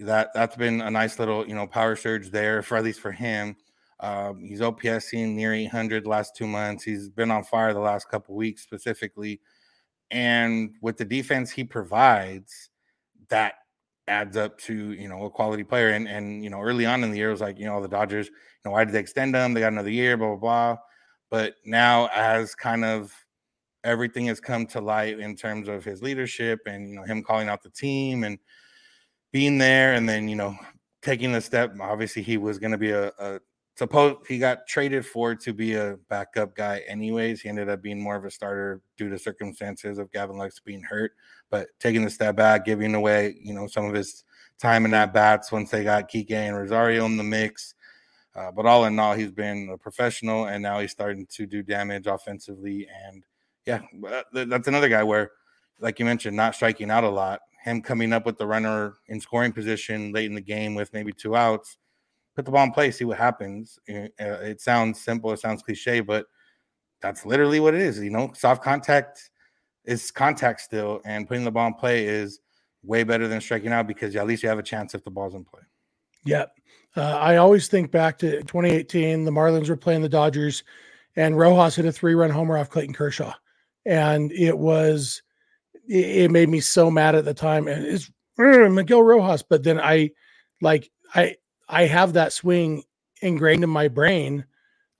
That 0.00 0.30
that's 0.34 0.56
been 0.56 0.82
a 0.82 0.90
nice 0.90 1.18
little 1.18 1.46
you 1.46 1.54
know 1.54 1.66
power 1.66 1.94
surge 1.94 2.30
there 2.30 2.62
for 2.62 2.76
at 2.76 2.84
least 2.84 3.00
for 3.00 3.12
him. 3.12 3.56
Um, 4.00 4.42
he's 4.42 4.60
OPSing 4.60 5.34
near 5.34 5.54
800 5.54 6.04
the 6.04 6.08
last 6.08 6.36
two 6.36 6.46
months. 6.46 6.84
He's 6.84 7.08
been 7.08 7.30
on 7.30 7.44
fire 7.44 7.72
the 7.72 7.80
last 7.80 8.10
couple 8.10 8.34
weeks 8.34 8.62
specifically, 8.62 9.40
and 10.10 10.74
with 10.82 10.96
the 10.96 11.04
defense 11.04 11.52
he 11.52 11.62
provides, 11.62 12.70
that 13.28 13.54
adds 14.08 14.36
up 14.36 14.58
to 14.58 14.92
you 14.92 15.08
know 15.08 15.24
a 15.24 15.30
quality 15.30 15.64
player. 15.64 15.90
And 15.90 16.08
and 16.08 16.42
you 16.42 16.50
know 16.50 16.60
early 16.60 16.86
on 16.86 17.04
in 17.04 17.10
the 17.10 17.18
year 17.18 17.28
it 17.28 17.32
was 17.32 17.40
like 17.40 17.58
you 17.58 17.66
know 17.66 17.80
the 17.80 17.88
Dodgers, 17.88 18.26
you 18.26 18.32
know 18.64 18.70
why 18.72 18.84
did 18.84 18.94
they 18.94 19.00
extend 19.00 19.34
them? 19.34 19.54
They 19.54 19.60
got 19.60 19.72
another 19.72 19.90
year, 19.90 20.16
blah 20.16 20.28
blah 20.28 20.36
blah. 20.36 20.76
But 21.30 21.54
now 21.64 22.08
as 22.14 22.54
kind 22.54 22.84
of 22.84 23.12
everything 23.84 24.26
has 24.26 24.40
come 24.40 24.66
to 24.66 24.80
light 24.80 25.20
in 25.20 25.36
terms 25.36 25.68
of 25.68 25.84
his 25.84 26.02
leadership 26.02 26.60
and 26.66 26.90
you 26.90 26.96
know 26.96 27.04
him 27.04 27.22
calling 27.22 27.48
out 27.48 27.62
the 27.62 27.70
team 27.70 28.24
and 28.24 28.38
being 29.32 29.58
there 29.58 29.94
and 29.94 30.08
then 30.08 30.28
you 30.28 30.34
know 30.34 30.56
taking 31.02 31.32
the 31.32 31.40
step 31.40 31.72
obviously 31.80 32.20
he 32.20 32.36
was 32.36 32.58
going 32.58 32.72
to 32.72 32.78
be 32.78 32.90
a, 32.90 33.12
a 33.20 33.38
suppose 33.76 34.16
he 34.26 34.38
got 34.38 34.66
traded 34.66 35.06
for 35.06 35.34
to 35.34 35.52
be 35.52 35.74
a 35.74 35.98
backup 36.08 36.54
guy 36.54 36.82
anyways. 36.88 37.42
He 37.42 37.48
ended 37.48 37.68
up 37.68 37.82
being 37.82 38.00
more 38.00 38.16
of 38.16 38.24
a 38.24 38.30
starter 38.30 38.80
due 38.96 39.08
to 39.10 39.18
circumstances 39.18 39.98
of 39.98 40.10
gavin 40.12 40.36
lux 40.36 40.58
being 40.60 40.82
hurt. 40.82 41.12
But 41.50 41.68
taking 41.78 42.02
the 42.02 42.10
step 42.10 42.36
back 42.36 42.64
giving 42.64 42.94
away 42.94 43.36
you 43.40 43.54
know 43.54 43.66
some 43.66 43.84
of 43.84 43.94
his 43.94 44.24
time 44.58 44.84
in 44.84 44.90
that 44.92 45.12
bats 45.12 45.52
once 45.52 45.70
they 45.70 45.84
got 45.84 46.10
Kike 46.10 46.30
and 46.30 46.56
rosario 46.56 47.04
in 47.04 47.16
the 47.16 47.22
mix. 47.22 47.74
Uh, 48.34 48.50
but 48.50 48.66
all 48.66 48.84
in 48.84 48.98
all 48.98 49.14
he's 49.14 49.32
been 49.32 49.70
a 49.72 49.78
professional 49.78 50.46
and 50.46 50.62
now 50.62 50.78
he's 50.78 50.90
starting 50.90 51.26
to 51.26 51.46
do 51.46 51.62
damage 51.62 52.06
offensively. 52.06 52.86
And 53.06 53.24
yeah, 53.64 53.80
that's 54.32 54.68
another 54.68 54.88
guy 54.90 55.02
where, 55.02 55.32
like 55.80 55.98
you 55.98 56.04
mentioned, 56.04 56.36
not 56.36 56.54
striking 56.54 56.90
out 56.90 57.04
a 57.04 57.08
lot. 57.08 57.40
Him 57.64 57.80
coming 57.82 58.12
up 58.12 58.26
with 58.26 58.36
the 58.38 58.46
runner 58.46 58.94
in 59.08 59.20
scoring 59.20 59.52
position 59.52 60.12
late 60.12 60.26
in 60.26 60.34
the 60.34 60.40
game 60.40 60.74
with 60.74 60.92
maybe 60.92 61.12
two 61.12 61.34
outs, 61.34 61.78
put 62.36 62.44
the 62.44 62.50
ball 62.52 62.64
in 62.64 62.72
play, 62.72 62.90
see 62.90 63.04
what 63.04 63.18
happens. 63.18 63.78
Uh, 63.88 64.08
it 64.18 64.60
sounds 64.60 65.00
simple, 65.00 65.32
it 65.32 65.40
sounds 65.40 65.62
cliche, 65.62 66.00
but 66.00 66.26
that's 67.00 67.26
literally 67.26 67.58
what 67.60 67.74
it 67.74 67.80
is. 67.80 67.98
You 67.98 68.10
know, 68.10 68.30
soft 68.34 68.62
contact 68.62 69.30
is 69.84 70.10
contact 70.10 70.60
still, 70.60 71.00
and 71.04 71.26
putting 71.26 71.44
the 71.44 71.50
ball 71.50 71.68
in 71.68 71.74
play 71.74 72.06
is 72.06 72.40
way 72.84 73.02
better 73.02 73.26
than 73.26 73.40
striking 73.40 73.72
out 73.72 73.88
because 73.88 74.14
at 74.14 74.26
least 74.26 74.42
you 74.42 74.48
have 74.48 74.58
a 74.58 74.62
chance 74.62 74.94
if 74.94 75.02
the 75.02 75.10
ball's 75.10 75.34
in 75.34 75.44
play. 75.44 75.62
Yeah. 76.24 76.46
Uh, 76.96 77.16
I 77.16 77.36
always 77.36 77.68
think 77.68 77.90
back 77.90 78.18
to 78.18 78.42
2018. 78.42 79.24
The 79.24 79.30
Marlins 79.30 79.68
were 79.68 79.76
playing 79.76 80.02
the 80.02 80.08
Dodgers, 80.08 80.62
and 81.16 81.36
Rojas 81.36 81.76
hit 81.76 81.84
a 81.84 81.92
three 81.92 82.14
run 82.14 82.30
homer 82.30 82.56
off 82.56 82.70
Clayton 82.70 82.94
Kershaw 82.94 83.32
and 83.86 84.32
it 84.32 84.58
was 84.58 85.22
it 85.88 86.32
made 86.32 86.48
me 86.48 86.58
so 86.58 86.90
mad 86.90 87.14
at 87.14 87.24
the 87.24 87.32
time 87.32 87.68
and 87.68 87.86
it's 87.86 88.10
Miguel 88.36 89.02
Rojas 89.02 89.42
but 89.42 89.62
then 89.62 89.80
I 89.80 90.10
like 90.60 90.90
I 91.14 91.36
I 91.68 91.86
have 91.86 92.12
that 92.14 92.32
swing 92.32 92.84
ingrained 93.22 93.64
in 93.64 93.70
my 93.70 93.88
brain 93.88 94.44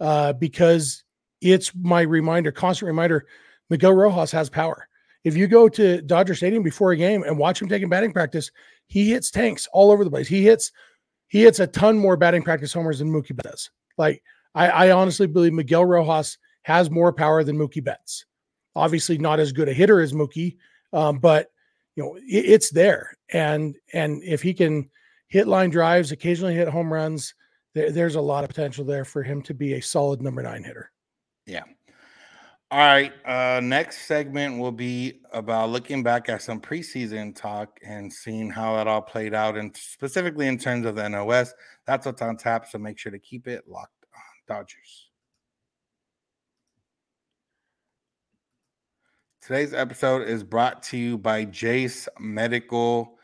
uh, 0.00 0.33
because 0.35 1.05
it's 1.40 1.72
my 1.74 2.02
reminder 2.02 2.52
constant 2.52 2.87
reminder 2.87 3.26
Miguel 3.70 3.92
Rojas 3.92 4.33
has 4.33 4.50
power. 4.50 4.88
If 5.24 5.37
you 5.37 5.48
go 5.48 5.68
to 5.68 6.02
Dodger 6.02 6.35
Stadium 6.35 6.62
before 6.62 6.92
a 6.92 6.96
game 6.96 7.24
and 7.24 7.38
watch 7.38 7.61
him 7.61 7.68
taking 7.68 7.88
batting 7.88 8.12
practice 8.12 8.50
he 8.88 9.11
hits 9.11 9.31
tanks 9.31 9.68
all 9.72 9.90
over 9.90 10.05
the 10.05 10.11
place. 10.11 10.29
He 10.29 10.42
hits 10.42 10.72
he 11.29 11.42
hits 11.42 11.59
a 11.59 11.66
ton 11.66 11.98
more 11.98 12.16
batting 12.16 12.42
practice 12.42 12.72
homers 12.72 13.00
than 13.00 13.11
Mookie 13.11 13.37
does 13.37 13.70
like 13.98 14.22
I, 14.55 14.68
I 14.68 14.90
honestly 14.92 15.26
believe 15.26 15.52
Miguel 15.52 15.85
Rojas 15.85 16.38
has 16.62 16.90
more 16.90 17.12
power 17.12 17.44
than 17.44 17.59
Mookie 17.59 17.85
Betts. 17.85 18.24
Obviously, 18.74 19.18
not 19.18 19.40
as 19.40 19.52
good 19.52 19.68
a 19.68 19.72
hitter 19.72 20.00
as 20.00 20.12
Mookie, 20.12 20.57
um, 20.92 21.18
but 21.18 21.50
you 21.94 22.02
know 22.02 22.16
it, 22.16 22.22
it's 22.26 22.70
there. 22.70 23.16
And 23.31 23.76
and 23.92 24.22
if 24.22 24.42
he 24.42 24.55
can 24.55 24.88
hit 25.28 25.46
line 25.46 25.70
drives, 25.70 26.12
occasionally 26.12 26.54
hit 26.54 26.68
home 26.68 26.92
runs, 26.92 27.34
there, 27.74 27.90
there's 27.90 28.14
a 28.14 28.20
lot 28.20 28.42
of 28.42 28.48
potential 28.48 28.84
there 28.84 29.04
for 29.04 29.22
him 29.22 29.42
to 29.42 29.54
be 29.54 29.74
a 29.74 29.82
solid 29.82 30.22
number 30.22 30.42
nine 30.42 30.64
hitter. 30.64 30.90
Yeah. 31.44 31.64
All 32.70 32.78
right. 32.78 33.12
Uh, 33.24 33.60
next 33.60 34.06
segment 34.06 34.58
will 34.58 34.72
be 34.72 35.20
about 35.32 35.70
looking 35.70 36.02
back 36.02 36.28
at 36.28 36.42
some 36.42 36.60
preseason 36.60 37.36
talk 37.36 37.78
and 37.86 38.12
seeing 38.12 38.50
how 38.50 38.76
that 38.76 38.88
all 38.88 39.02
played 39.02 39.34
out, 39.34 39.56
and 39.56 39.76
specifically 39.76 40.48
in 40.48 40.58
terms 40.58 40.86
of 40.86 40.96
the 40.96 41.08
NOS. 41.08 41.52
That's 41.86 42.06
what's 42.06 42.22
on 42.22 42.36
tap. 42.36 42.66
So 42.66 42.78
make 42.78 42.98
sure 42.98 43.12
to 43.12 43.18
keep 43.18 43.46
it 43.46 43.68
locked 43.68 44.06
on 44.14 44.56
Dodgers. 44.56 45.10
Today's 49.42 49.74
episode 49.74 50.26
is 50.26 50.42
brought 50.42 50.82
to 50.84 50.96
you 50.96 51.18
by 51.18 51.44
Jase 51.44 52.08
Medical. 52.18 53.15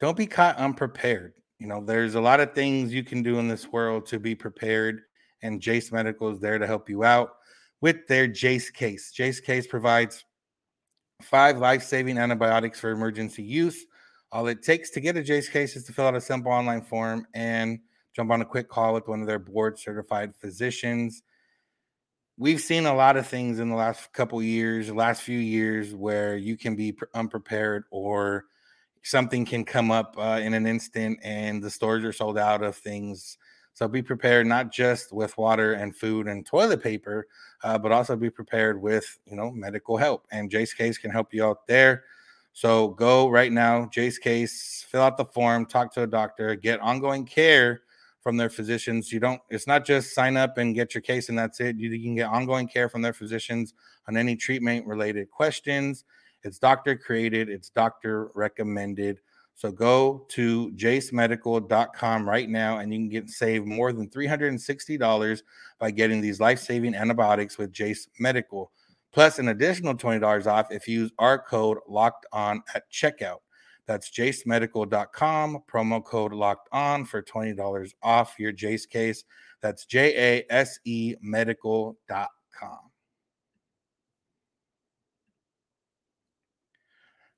Don't 0.00 0.16
be 0.16 0.26
caught 0.26 0.56
unprepared. 0.56 1.34
You 1.58 1.66
know, 1.66 1.82
there's 1.82 2.14
a 2.14 2.20
lot 2.20 2.40
of 2.40 2.54
things 2.54 2.92
you 2.92 3.02
can 3.02 3.22
do 3.22 3.38
in 3.38 3.48
this 3.48 3.72
world 3.72 4.06
to 4.06 4.18
be 4.18 4.34
prepared, 4.34 5.00
and 5.42 5.60
Jase 5.60 5.90
Medical 5.90 6.30
is 6.30 6.40
there 6.40 6.58
to 6.58 6.66
help 6.66 6.90
you 6.90 7.02
out 7.02 7.30
with 7.80 8.06
their 8.06 8.26
Jase 8.26 8.70
case. 8.70 9.10
Jase 9.10 9.40
case 9.40 9.66
provides 9.66 10.24
five 11.22 11.58
life 11.58 11.82
saving 11.82 12.18
antibiotics 12.18 12.78
for 12.78 12.90
emergency 12.90 13.42
use. 13.42 13.86
All 14.32 14.48
it 14.48 14.62
takes 14.62 14.90
to 14.90 15.00
get 15.00 15.16
a 15.16 15.22
Jase 15.22 15.48
case 15.48 15.76
is 15.76 15.84
to 15.84 15.92
fill 15.92 16.06
out 16.06 16.14
a 16.14 16.20
simple 16.20 16.52
online 16.52 16.82
form 16.82 17.26
and 17.32 17.78
jump 18.14 18.30
on 18.30 18.42
a 18.42 18.46
quick 18.46 18.68
call 18.68 18.92
with 18.92 19.08
one 19.08 19.20
of 19.20 19.26
their 19.26 19.38
board 19.38 19.78
certified 19.78 20.34
physicians. 20.34 21.22
We've 22.36 22.60
seen 22.60 22.84
a 22.84 22.94
lot 22.94 23.16
of 23.16 23.26
things 23.26 23.60
in 23.60 23.70
the 23.70 23.76
last 23.76 24.12
couple 24.12 24.42
years, 24.42 24.92
last 24.92 25.22
few 25.22 25.38
years, 25.38 25.94
where 25.94 26.36
you 26.36 26.58
can 26.58 26.76
be 26.76 26.94
unprepared 27.14 27.84
or 27.90 28.44
something 29.06 29.44
can 29.44 29.64
come 29.64 29.90
up 29.90 30.14
uh, 30.18 30.40
in 30.42 30.54
an 30.54 30.66
instant 30.66 31.18
and 31.22 31.62
the 31.62 31.70
stores 31.70 32.04
are 32.04 32.12
sold 32.12 32.38
out 32.38 32.62
of 32.62 32.76
things 32.76 33.38
so 33.76 33.86
be 33.86 34.00
prepared 34.00 34.46
not 34.46 34.72
just 34.72 35.12
with 35.12 35.36
water 35.36 35.74
and 35.74 35.94
food 35.94 36.28
and 36.28 36.46
toilet 36.46 36.82
paper, 36.82 37.26
uh, 37.62 37.76
but 37.76 37.92
also 37.92 38.16
be 38.16 38.30
prepared 38.30 38.80
with 38.80 39.18
you 39.26 39.36
know 39.36 39.50
medical 39.50 39.98
help. 39.98 40.26
And 40.30 40.50
Jase 40.50 40.72
Case 40.72 40.96
can 40.96 41.10
help 41.10 41.34
you 41.34 41.44
out 41.44 41.66
there. 41.66 42.04
So 42.54 42.88
go 42.88 43.28
right 43.28 43.52
now, 43.52 43.84
Jase 43.92 44.16
Case, 44.16 44.86
fill 44.88 45.02
out 45.02 45.18
the 45.18 45.26
form, 45.26 45.66
talk 45.66 45.92
to 45.92 46.04
a 46.04 46.06
doctor, 46.06 46.54
get 46.54 46.80
ongoing 46.80 47.26
care 47.26 47.82
from 48.22 48.38
their 48.38 48.48
physicians. 48.48 49.12
You 49.12 49.20
don't. 49.20 49.42
It's 49.50 49.66
not 49.66 49.84
just 49.84 50.14
sign 50.14 50.38
up 50.38 50.56
and 50.56 50.74
get 50.74 50.94
your 50.94 51.02
case 51.02 51.28
and 51.28 51.38
that's 51.38 51.60
it. 51.60 51.76
You, 51.76 51.90
you 51.90 52.02
can 52.02 52.14
get 52.14 52.28
ongoing 52.30 52.68
care 52.68 52.88
from 52.88 53.02
their 53.02 53.12
physicians 53.12 53.74
on 54.08 54.16
any 54.16 54.36
treatment 54.36 54.86
related 54.86 55.30
questions. 55.30 56.04
It's 56.46 56.58
doctor 56.58 56.96
created. 56.96 57.48
It's 57.48 57.68
doctor 57.68 58.30
recommended. 58.34 59.20
So 59.54 59.72
go 59.72 60.26
to 60.28 60.70
jasemedical.com 60.72 62.28
right 62.28 62.48
now 62.48 62.78
and 62.78 62.92
you 62.92 63.00
can 63.00 63.08
get 63.08 63.30
save 63.30 63.64
more 63.64 63.92
than 63.92 64.08
$360 64.08 65.42
by 65.78 65.90
getting 65.90 66.20
these 66.20 66.40
life-saving 66.40 66.94
antibiotics 66.94 67.56
with 67.56 67.72
Jase 67.72 68.06
Medical. 68.18 68.70
Plus 69.12 69.38
an 69.38 69.48
additional 69.48 69.94
$20 69.94 70.46
off 70.46 70.70
if 70.70 70.86
you 70.86 71.00
use 71.00 71.12
our 71.18 71.38
code 71.38 71.78
locked 71.88 72.26
on 72.32 72.62
at 72.74 72.90
checkout. 72.90 73.38
That's 73.86 74.10
jasemedical.com, 74.10 75.62
promo 75.72 76.04
code 76.04 76.32
locked 76.32 76.68
on 76.72 77.06
for 77.06 77.22
$20 77.22 77.90
off 78.02 78.34
your 78.38 78.52
Jase 78.52 78.84
case. 78.84 79.24
That's 79.62 79.86
J 79.86 80.42
A 80.42 80.52
S 80.52 80.78
E 80.84 81.14
medical.com. 81.22 81.96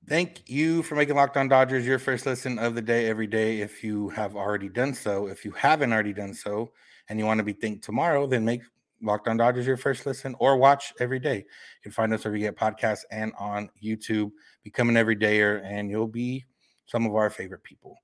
Thank 0.09 0.49
you 0.49 0.83
for 0.85 0.95
making 0.95 1.17
Locked 1.17 1.37
On 1.37 1.49
Dodgers 1.49 1.87
your 1.87 1.99
first 1.99 2.25
listen 2.25 2.59
of 2.59 2.75
the 2.75 2.81
day 2.81 3.11
every 3.11 3.27
day. 3.27 3.61
If 3.61 3.85
you 3.85 4.09
have 4.11 4.37
already 4.37 4.71
done 4.71 4.95
so, 4.95 5.27
if 5.27 5.45
you 5.45 5.51
haven't 5.51 5.93
already 5.93 6.15
done 6.15 6.33
so, 6.33 6.73
and 7.11 7.19
you 7.19 7.27
want 7.27 7.39
to 7.39 7.45
be 7.45 7.53
think 7.53 7.83
tomorrow, 7.83 8.27
then 8.27 8.43
make 8.43 8.63
Locked 9.03 9.29
On 9.29 9.37
Dodgers 9.37 9.67
your 9.67 9.77
first 9.77 10.07
listen 10.07 10.35
or 10.39 10.57
watch 10.57 10.95
every 10.99 11.19
day. 11.19 11.37
You 11.37 11.83
can 11.83 11.93
find 11.93 12.15
us 12.15 12.25
where 12.25 12.33
we 12.33 12.39
get 12.39 12.57
podcasts 12.57 13.03
and 13.11 13.35
on 13.39 13.69
YouTube. 13.85 14.31
Become 14.65 14.89
an 14.89 14.95
everydayer, 14.95 15.63
and 15.63 15.91
you'll 15.91 16.07
be 16.07 16.47
some 16.87 17.05
of 17.05 17.15
our 17.15 17.29
favorite 17.29 17.63
people. 17.63 17.95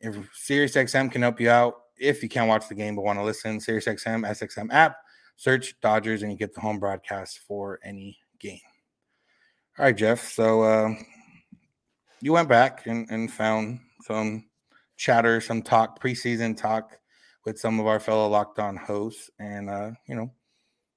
If 0.00 0.16
SiriusXM 0.46 1.12
can 1.12 1.22
help 1.22 1.40
you 1.40 1.48
out, 1.48 1.76
if 1.98 2.22
you 2.22 2.28
can't 2.28 2.48
watch 2.48 2.68
the 2.68 2.74
game 2.74 2.94
but 2.94 3.04
want 3.04 3.18
to 3.18 3.24
listen, 3.24 3.56
SiriusXM 3.56 4.28
SXM 4.28 4.68
app, 4.70 4.96
search 5.36 5.80
Dodgers, 5.80 6.24
and 6.24 6.30
you 6.30 6.36
get 6.36 6.52
the 6.52 6.60
home 6.60 6.78
broadcast 6.78 7.40
for 7.48 7.80
any 7.82 8.18
game. 8.38 8.60
All 9.78 9.86
right, 9.86 9.96
Jeff. 9.96 10.30
So. 10.30 10.62
Uh, 10.62 10.94
you 12.24 12.32
went 12.32 12.48
back 12.48 12.86
and, 12.86 13.06
and 13.10 13.30
found 13.30 13.80
some 14.00 14.46
chatter, 14.96 15.42
some 15.42 15.60
talk, 15.60 16.00
preseason 16.02 16.56
talk 16.56 16.98
with 17.44 17.58
some 17.58 17.78
of 17.78 17.86
our 17.86 18.00
fellow 18.00 18.26
locked 18.28 18.58
on 18.58 18.78
hosts, 18.78 19.30
and 19.38 19.68
uh, 19.68 19.90
you 20.08 20.14
know, 20.14 20.32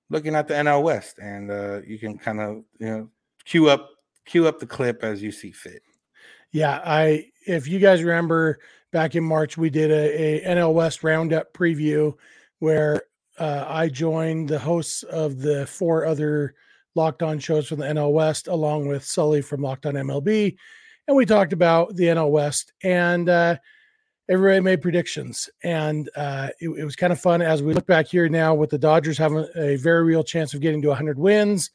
looking 0.09 0.35
at 0.35 0.47
the 0.47 0.53
NL 0.53 0.83
West, 0.83 1.19
and 1.19 1.51
uh, 1.51 1.81
you 1.85 1.99
can 1.99 2.17
kind 2.17 2.39
of 2.39 2.63
you 2.79 2.87
know 2.87 3.09
cue 3.43 3.67
up 3.67 3.89
cue 4.25 4.47
up 4.47 4.61
the 4.61 4.65
clip 4.65 5.03
as 5.03 5.21
you 5.21 5.33
see 5.33 5.51
fit. 5.51 5.81
Yeah, 6.53 6.79
I 6.85 7.25
if 7.45 7.67
you 7.67 7.79
guys 7.79 8.03
remember 8.03 8.59
back 8.93 9.15
in 9.15 9.25
March, 9.25 9.57
we 9.57 9.69
did 9.69 9.91
a, 9.91 10.45
a 10.45 10.55
NL 10.55 10.73
West 10.73 11.03
roundup 11.03 11.51
preview 11.51 12.13
where 12.59 13.01
uh, 13.37 13.65
I 13.67 13.89
joined 13.89 14.47
the 14.47 14.59
hosts 14.59 15.03
of 15.03 15.39
the 15.39 15.67
four 15.67 16.05
other 16.05 16.55
Locked 16.95 17.21
On 17.21 17.37
shows 17.37 17.67
from 17.67 17.79
the 17.79 17.85
NL 17.85 18.13
West, 18.13 18.47
along 18.47 18.87
with 18.87 19.03
Sully 19.03 19.41
from 19.41 19.61
Locked 19.61 19.85
On 19.87 19.95
MLB, 19.95 20.55
and 21.07 21.15
we 21.15 21.25
talked 21.25 21.53
about 21.53 21.95
the 21.95 22.05
NL 22.05 22.31
West, 22.31 22.73
and 22.83 23.29
uh, 23.29 23.57
everybody 24.29 24.59
made 24.59 24.81
predictions, 24.81 25.49
and 25.63 26.09
uh, 26.15 26.49
it, 26.59 26.69
it, 26.69 26.83
was 26.83 26.95
kind 26.95 27.13
of 27.13 27.19
fun 27.19 27.41
as 27.41 27.63
we 27.63 27.73
look 27.73 27.87
back 27.87 28.07
here 28.07 28.27
now 28.29 28.53
with 28.53 28.69
the 28.69 28.77
Dodgers 28.77 29.17
having 29.17 29.47
a 29.55 29.77
very 29.77 30.03
real 30.03 30.23
chance 30.23 30.53
of 30.53 30.61
getting 30.61 30.81
to 30.81 30.89
100 30.89 31.17
wins. 31.17 31.71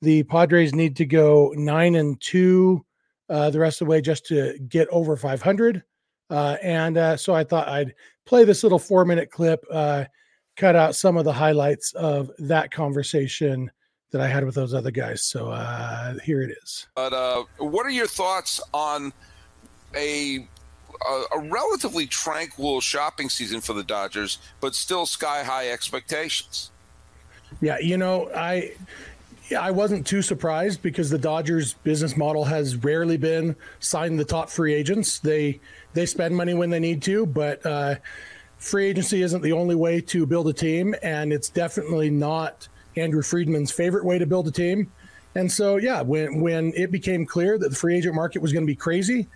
The 0.00 0.24
Padres 0.24 0.74
need 0.74 0.96
to 0.96 1.06
go 1.06 1.52
nine 1.56 1.94
and 1.94 2.20
two 2.20 2.84
uh, 3.32 3.50
the 3.50 3.58
rest 3.58 3.80
of 3.80 3.86
the 3.86 3.90
way 3.90 4.00
just 4.00 4.26
to 4.26 4.58
get 4.68 4.88
over 4.88 5.16
500. 5.16 5.82
Uh, 6.28 6.56
and 6.62 6.98
uh, 6.98 7.16
so 7.16 7.34
I 7.34 7.44
thought 7.44 7.68
I'd 7.68 7.94
play 8.26 8.44
this 8.44 8.62
little 8.62 8.78
four 8.78 9.04
minute 9.04 9.30
clip, 9.30 9.64
uh, 9.70 10.04
cut 10.56 10.76
out 10.76 10.94
some 10.94 11.16
of 11.16 11.24
the 11.24 11.32
highlights 11.32 11.92
of 11.94 12.30
that 12.38 12.70
conversation 12.70 13.70
that 14.12 14.20
I 14.20 14.28
had 14.28 14.44
with 14.44 14.54
those 14.54 14.74
other 14.74 14.90
guys. 14.90 15.22
So 15.22 15.50
uh, 15.50 16.14
here 16.22 16.42
it 16.42 16.56
is. 16.62 16.86
But 16.94 17.12
uh, 17.12 17.44
what 17.58 17.84
are 17.84 17.90
your 17.90 18.06
thoughts 18.06 18.60
on 18.72 19.12
a, 19.96 20.46
a, 21.06 21.22
a 21.34 21.40
relatively 21.40 22.06
tranquil 22.06 22.80
shopping 22.80 23.28
season 23.28 23.60
for 23.60 23.72
the 23.72 23.82
Dodgers, 23.82 24.38
but 24.60 24.74
still 24.74 25.06
sky 25.06 25.42
high 25.42 25.70
expectations? 25.70 26.70
Yeah, 27.60 27.78
you 27.78 27.96
know, 27.96 28.30
I 28.34 28.72
I 29.58 29.70
wasn't 29.70 30.06
too 30.06 30.22
surprised 30.22 30.82
because 30.82 31.10
the 31.10 31.18
Dodgers 31.18 31.74
business 31.74 32.16
model 32.16 32.44
has 32.44 32.76
rarely 32.76 33.16
been 33.16 33.56
sign 33.80 34.16
the 34.16 34.24
top 34.24 34.48
free 34.48 34.72
agents. 34.72 35.18
They 35.18 35.60
they 35.92 36.06
spend 36.06 36.36
money 36.36 36.54
when 36.54 36.70
they 36.70 36.80
need 36.80 37.02
to, 37.02 37.26
but 37.26 37.64
uh, 37.66 37.96
free 38.58 38.86
agency 38.86 39.22
isn't 39.22 39.42
the 39.42 39.52
only 39.52 39.74
way 39.74 40.00
to 40.00 40.24
build 40.24 40.48
a 40.48 40.52
team, 40.52 40.94
and 41.02 41.32
it's 41.32 41.50
definitely 41.50 42.08
not 42.10 42.68
Andrew 42.96 43.22
Friedman's 43.22 43.70
favorite 43.70 44.04
way 44.04 44.18
to 44.18 44.26
build 44.26 44.48
a 44.48 44.50
team. 44.50 44.90
And 45.34 45.50
so, 45.50 45.76
yeah, 45.76 46.02
when 46.02 46.40
when 46.40 46.72
it 46.76 46.90
became 46.90 47.24
clear 47.24 47.58
that 47.58 47.68
the 47.70 47.76
free 47.76 47.96
agent 47.96 48.14
market 48.14 48.42
was 48.42 48.52
going 48.52 48.64
to 48.64 48.70
be 48.70 48.76
crazy, 48.76 49.28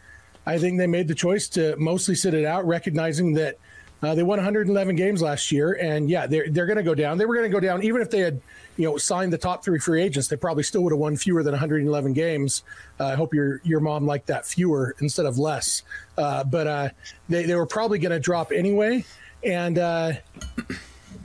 I 0.45 0.59
think 0.59 0.79
they 0.79 0.87
made 0.87 1.09
the 1.09 1.15
choice 1.15 1.49
to 1.51 1.75
mostly 1.77 2.15
sit 2.15 2.35
it 2.35 2.45
out, 2.45 2.67
recognizing 2.67 3.33
that 3.35 3.57
uh, 4.03 4.15
they 4.15 4.23
won 4.23 4.39
111 4.39 4.95
games 4.95 5.23
last 5.23 5.51
year, 5.51 5.73
and 5.73 6.11
yeah, 6.11 6.27
they're 6.27 6.49
they're 6.51 6.67
going 6.67 6.77
to 6.77 6.83
go 6.83 6.95
down. 6.95 7.17
They 7.17 7.25
were 7.25 7.35
going 7.35 7.51
to 7.51 7.55
go 7.55 7.61
down 7.61 7.83
even 7.83 8.03
if 8.03 8.11
they 8.11 8.21
had, 8.21 8.41
you 8.77 8.85
know, 8.85 8.99
signed 8.99 9.33
the 9.33 9.39
top 9.39 9.65
three 9.65 9.79
free 9.79 10.03
agents. 10.03 10.29
They 10.29 10.37
probably 10.37 10.65
still 10.65 10.83
would 10.83 10.93
have 10.93 10.99
won 10.99 11.17
fewer 11.17 11.43
than 11.43 11.53
111 11.53 12.13
games. 12.13 12.63
Uh, 13.01 13.07
I 13.07 13.15
hope 13.15 13.33
your 13.33 13.63
your 13.65 13.81
mom 13.81 14.07
liked 14.07 14.27
that 14.27 14.45
fewer 14.45 14.95
instead 15.01 15.25
of 15.25 15.39
less. 15.39 15.83
Uh, 16.19 16.45
but 16.45 16.67
uh, 16.67 16.89
they 17.31 17.47
they 17.47 17.55
were 17.55 17.67
probably 17.67 17.99
going 17.99 18.13
to 18.13 18.21
drop 18.21 18.53
anyway, 18.53 19.03
and 19.43 19.79
uh, 19.79 20.13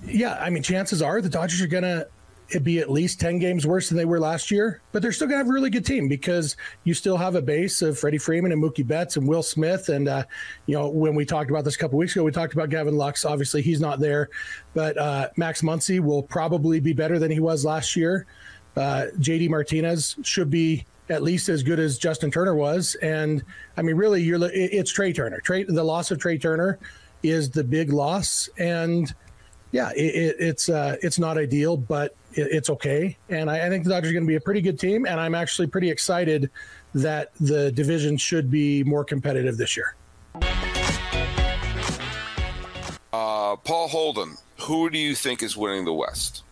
yeah, 0.06 0.36
I 0.42 0.50
mean, 0.50 0.64
chances 0.64 1.02
are 1.02 1.22
the 1.22 1.30
Dodgers 1.30 1.62
are 1.62 1.68
going 1.68 1.84
to 1.84 2.08
it'd 2.52 2.64
be 2.64 2.80
at 2.80 2.92
least 2.92 3.20
10 3.20 3.40
games 3.40 3.66
worse 3.66 3.90
than 3.90 3.98
they 3.98 4.06
were 4.06 4.20
last 4.20 4.52
year, 4.52 4.82
but 4.92 5.02
they're 5.02 5.12
still 5.12 5.28
going 5.28 5.40
to 5.40 5.44
have 5.44 5.50
a 5.50 5.54
really 5.54 5.70
good 5.70 5.86
team 5.86 6.08
because 6.08 6.58
you 6.84 6.94
still 6.94 7.18
have 7.18 7.36
a 7.36 7.42
base 7.42 7.82
of 7.82 7.98
Freddie 7.98 8.18
Freeman 8.18 8.52
and 8.52 8.62
Mookie 8.62 8.86
Betts 8.86 9.16
and 9.18 9.28
Will 9.28 9.42
Smith. 9.42 9.90
And, 9.90 10.08
uh, 10.08 10.24
you 10.66 10.76
know, 10.76 10.90
when 10.90 11.16
we 11.16 11.26
talked 11.26 11.50
about 11.50 11.64
this 11.64 11.76
a 11.76 11.80
couple 11.80 11.98
weeks 11.98 12.14
ago, 12.16 12.24
we 12.24 12.32
talked 12.32 12.54
about 12.54 12.70
Gavin 12.70 12.98
Lux. 12.98 13.26
Obviously, 13.26 13.62
he's 13.62 13.80
not 13.80 14.00
there, 14.00 14.30
but 14.74 14.98
uh, 14.98 15.30
Max 15.38 15.62
Muncy 15.62 16.00
will 16.00 16.24
probably 16.24 16.80
be 16.80 16.94
better 16.94 17.18
than 17.18 17.32
he 17.32 17.40
was 17.40 17.64
last 17.64 17.96
year. 17.96 18.26
Uh, 18.76 19.08
JD 19.18 19.50
Martinez 19.50 20.18
should 20.24 20.50
be 20.50 20.86
at 21.10 21.24
least 21.24 21.50
as 21.50 21.64
good 21.64 21.80
as 21.80 21.98
Justin 21.98 22.32
Turner 22.32 22.56
was. 22.56 22.96
And 22.96 23.44
I 23.78 23.82
mean, 23.82 23.96
really, 23.96 24.22
you're 24.22 24.40
it's 24.54 24.92
Trea 24.92 25.14
Turner. 25.14 25.40
Trea, 25.40 25.66
the 25.66 25.84
loss 25.84 26.12
of 26.12 26.20
Trea 26.20 26.38
Turner 26.38 26.80
is 27.24 27.50
the 27.50 27.64
big 27.64 27.92
loss. 27.92 28.50
And 28.58 29.14
yeah, 29.72 29.92
it, 29.96 30.36
it's 30.40 30.70
uh, 30.70 30.98
it's 31.02 31.18
not 31.18 31.38
ideal, 31.38 31.78
but 31.78 32.16
it, 32.34 32.48
it's 32.52 32.70
okay. 32.70 33.18
And 33.30 33.50
I, 33.50 33.68
I 33.68 33.70
think 33.70 33.84
the 33.84 33.90
Dodgers 33.90 34.12
are 34.12 34.14
going 34.14 34.26
to 34.26 34.28
be 34.28 34.36
a 34.36 34.42
pretty 34.42 34.62
good 34.62 34.80
team, 34.80 35.06
and 35.06 35.20
I'm 35.20 35.36
actually 35.36 35.68
pretty 35.68 35.90
excited 35.90 36.50
that 36.94 37.32
the 37.40 37.72
division 37.72 38.18
should 38.18 38.52
be 38.52 38.84
more 38.84 39.06
competitive 39.06 39.58
this 39.58 39.78
year. 39.78 39.96
Uh, 43.14 43.56
Paul 43.58 43.88
Holden, 43.88 44.36
who 44.60 44.90
do 44.90 44.98
you 44.98 45.16
think 45.16 45.42
is 45.44 45.56
winning 45.56 45.86
the 45.86 45.94
West? 45.94 46.44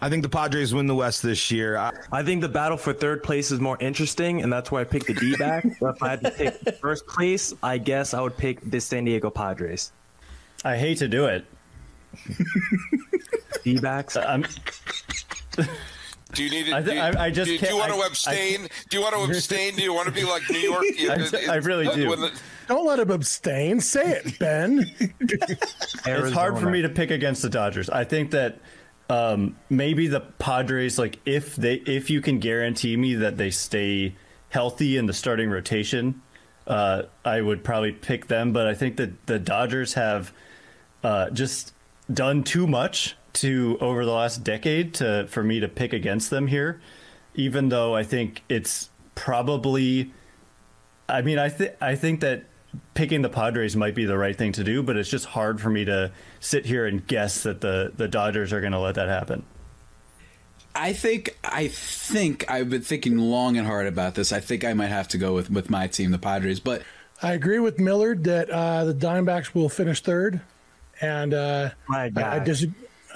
I 0.00 0.10
think 0.10 0.22
the 0.22 0.28
Padres 0.28 0.74
win 0.74 0.86
the 0.86 0.94
West 0.94 1.22
this 1.22 1.50
year. 1.50 1.76
I, 1.78 1.92
I 2.12 2.22
think 2.22 2.40
the 2.42 2.48
battle 2.48 2.76
for 2.76 2.92
third 2.92 3.22
place 3.22 3.50
is 3.50 3.60
more 3.60 3.78
interesting, 3.80 4.42
and 4.42 4.52
that's 4.52 4.70
why 4.70 4.80
I 4.80 4.84
picked 4.84 5.06
the 5.06 5.14
D 5.14 5.36
back. 5.36 5.64
but 5.80 5.96
if 5.96 6.02
I 6.02 6.08
had 6.10 6.20
to 6.22 6.30
pick 6.30 6.74
first 6.80 7.06
place, 7.06 7.54
I 7.62 7.78
guess 7.78 8.12
I 8.12 8.20
would 8.20 8.36
pick 8.36 8.60
the 8.70 8.80
San 8.80 9.04
Diego 9.04 9.30
Padres. 9.30 9.92
I 10.64 10.76
hate 10.76 10.98
to 10.98 11.08
do 11.08 11.26
it. 11.26 11.46
D 13.64 13.78
backs. 13.78 14.16
I'm, 14.16 14.44
Do 16.32 16.42
you 16.44 16.50
need? 16.50 16.66
To, 16.66 16.76
I 16.76 16.82
do, 16.82 16.92
you, 16.92 17.00
I- 17.00 17.24
I 17.26 17.30
just 17.30 17.46
do, 17.46 17.52
you- 17.54 17.58
do 17.58 17.66
you 17.68 17.76
want 17.78 17.92
to 17.92 17.98
I- 17.98 18.06
abstain? 18.08 18.68
do 18.90 18.96
you 18.96 19.02
want 19.02 19.14
to 19.14 19.22
abstain? 19.22 19.74
Do 19.76 19.82
you 19.82 19.94
want 19.94 20.06
to 20.08 20.12
be 20.14 20.24
like 20.24 20.42
New 20.50 20.58
York? 20.58 20.84
I- 21.00 21.52
I 21.52 21.56
really 21.56 21.86
do. 21.94 22.14
The- 22.16 22.32
Don't 22.68 22.86
let 22.86 22.98
him 22.98 23.10
abstain. 23.10 23.80
Say 23.80 24.20
it, 24.24 24.38
Ben. 24.38 24.90
it's 25.20 26.32
hard 26.32 26.58
for 26.58 26.68
me 26.70 26.82
to 26.82 26.88
pick 26.88 27.10
against 27.10 27.42
the 27.42 27.50
Dodgers. 27.50 27.88
I 27.90 28.04
think 28.04 28.32
that 28.32 28.58
um, 29.10 29.56
maybe 29.70 30.06
the 30.08 30.20
Padres, 30.20 30.98
like 30.98 31.20
if 31.26 31.56
they, 31.56 31.74
if 31.74 32.10
you 32.10 32.20
can 32.20 32.38
guarantee 32.38 32.96
me 32.96 33.14
that 33.16 33.36
they 33.36 33.50
stay 33.50 34.16
healthy 34.48 34.96
in 34.96 35.06
the 35.06 35.12
starting 35.12 35.50
rotation, 35.50 36.20
uh, 36.66 37.02
I 37.24 37.40
would 37.42 37.62
probably 37.62 37.92
pick 37.92 38.26
them. 38.28 38.52
But 38.52 38.66
I 38.66 38.74
think 38.74 38.96
that 38.96 39.26
the 39.26 39.38
Dodgers 39.38 39.92
have 39.94 40.32
uh, 41.04 41.28
just 41.30 41.73
done 42.12 42.42
too 42.44 42.66
much 42.66 43.16
to 43.34 43.76
over 43.80 44.04
the 44.04 44.12
last 44.12 44.44
decade 44.44 44.94
to 44.94 45.26
for 45.28 45.42
me 45.42 45.60
to 45.60 45.68
pick 45.68 45.92
against 45.92 46.30
them 46.30 46.46
here. 46.46 46.80
Even 47.34 47.68
though 47.68 47.94
I 47.94 48.04
think 48.04 48.42
it's 48.48 48.90
probably, 49.14 50.12
I 51.08 51.22
mean, 51.22 51.38
I 51.38 51.48
think 51.48 51.72
I 51.80 51.96
think 51.96 52.20
that 52.20 52.44
picking 52.94 53.22
the 53.22 53.28
Padres 53.28 53.76
might 53.76 53.94
be 53.94 54.04
the 54.04 54.18
right 54.18 54.36
thing 54.36 54.52
to 54.52 54.64
do, 54.64 54.82
but 54.82 54.96
it's 54.96 55.10
just 55.10 55.26
hard 55.26 55.60
for 55.60 55.70
me 55.70 55.84
to 55.84 56.12
sit 56.40 56.66
here 56.66 56.86
and 56.86 57.06
guess 57.06 57.42
that 57.42 57.60
the 57.60 57.92
the 57.96 58.08
Dodgers 58.08 58.52
are 58.52 58.60
going 58.60 58.72
to 58.72 58.78
let 58.78 58.94
that 58.94 59.08
happen. 59.08 59.44
I 60.74 60.92
think 60.92 61.38
I 61.44 61.68
think 61.68 62.50
I've 62.50 62.70
been 62.70 62.82
thinking 62.82 63.16
long 63.18 63.56
and 63.56 63.66
hard 63.66 63.86
about 63.86 64.14
this. 64.14 64.32
I 64.32 64.40
think 64.40 64.64
I 64.64 64.74
might 64.74 64.88
have 64.88 65.08
to 65.08 65.18
go 65.18 65.34
with 65.34 65.50
with 65.50 65.70
my 65.70 65.86
team, 65.86 66.10
the 66.10 66.18
Padres. 66.18 66.60
But 66.60 66.82
I 67.22 67.32
agree 67.32 67.60
with 67.60 67.78
Millard 67.78 68.24
that 68.24 68.50
uh, 68.50 68.84
the 68.84 68.94
Diamondbacks 68.94 69.54
will 69.54 69.68
finish 69.68 70.00
third, 70.00 70.40
and 71.00 71.34
uh, 71.34 71.70
I, 71.90 72.10
I, 72.16 72.38
dis- 72.38 72.66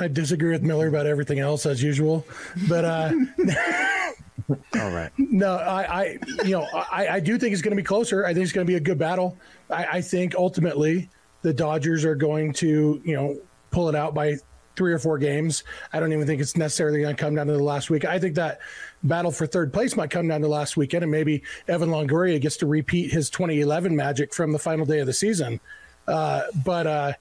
I 0.01 0.09
disagree 0.09 0.51
with 0.51 0.63
Miller 0.63 0.89
about 0.89 1.07
everything 1.07 1.39
else 1.39 1.67
as 1.67 1.83
usual. 1.83 2.27
But 2.69 2.85
uh, 2.85 3.13
All 4.77 4.91
right. 4.91 5.11
no, 5.19 5.57
I, 5.57 6.03
I 6.03 6.19
you 6.45 6.53
know 6.53 6.67
I, 6.73 7.09
I 7.09 7.21
do 7.21 7.39
think 7.39 7.53
it's 7.53 7.63
going 7.63 7.77
to 7.77 7.83
be 7.83 7.87
closer. 7.87 8.25
I 8.25 8.33
think 8.33 8.45
it's 8.45 8.53
going 8.53 8.67
to 8.67 8.71
be 8.71 8.77
a 8.77 8.81
good 8.81 8.99
battle. 8.99 9.37
I, 9.71 9.85
I 9.85 10.01
think 10.01 10.35
ultimately 10.35 11.11
the 11.43 11.53
Dodgers 11.53 12.05
are 12.05 12.15
going 12.15 12.53
to 12.55 13.01
you 13.05 13.15
know 13.15 13.39
pull 13.71 13.89
it 13.89 13.95
out 13.95 14.15
by 14.15 14.37
three 14.77 14.93
or 14.93 14.99
four 14.99 15.19
games. 15.19 15.65
I 15.93 15.99
don't 15.99 16.13
even 16.13 16.27
think 16.27 16.41
it's 16.41 16.57
necessarily 16.57 17.01
going 17.03 17.15
to 17.15 17.21
come 17.21 17.35
down 17.35 17.49
to 17.49 17.53
the 17.53 17.63
last 17.63 17.91
week. 17.91 18.05
I 18.05 18.19
think 18.21 18.37
that 18.37 18.61
battle 19.03 19.33
for 19.33 19.45
third 19.47 19.73
place 19.73 19.97
might 19.97 20.09
come 20.09 20.29
down 20.29 20.41
to 20.43 20.49
last 20.49 20.77
weekend, 20.77 21.03
and 21.03 21.11
maybe 21.11 21.43
Evan 21.67 21.91
Longoria 21.91 22.41
gets 22.41 22.57
to 22.59 22.67
repeat 22.67 23.13
his 23.13 23.29
2011 23.29 23.95
magic 23.95 24.33
from 24.33 24.53
the 24.53 24.59
final 24.59 24.87
day 24.87 25.01
of 25.01 25.07
the 25.07 25.13
season. 25.13 25.59
Uh, 26.07 26.43
but 26.65 26.87
uh, 26.87 27.13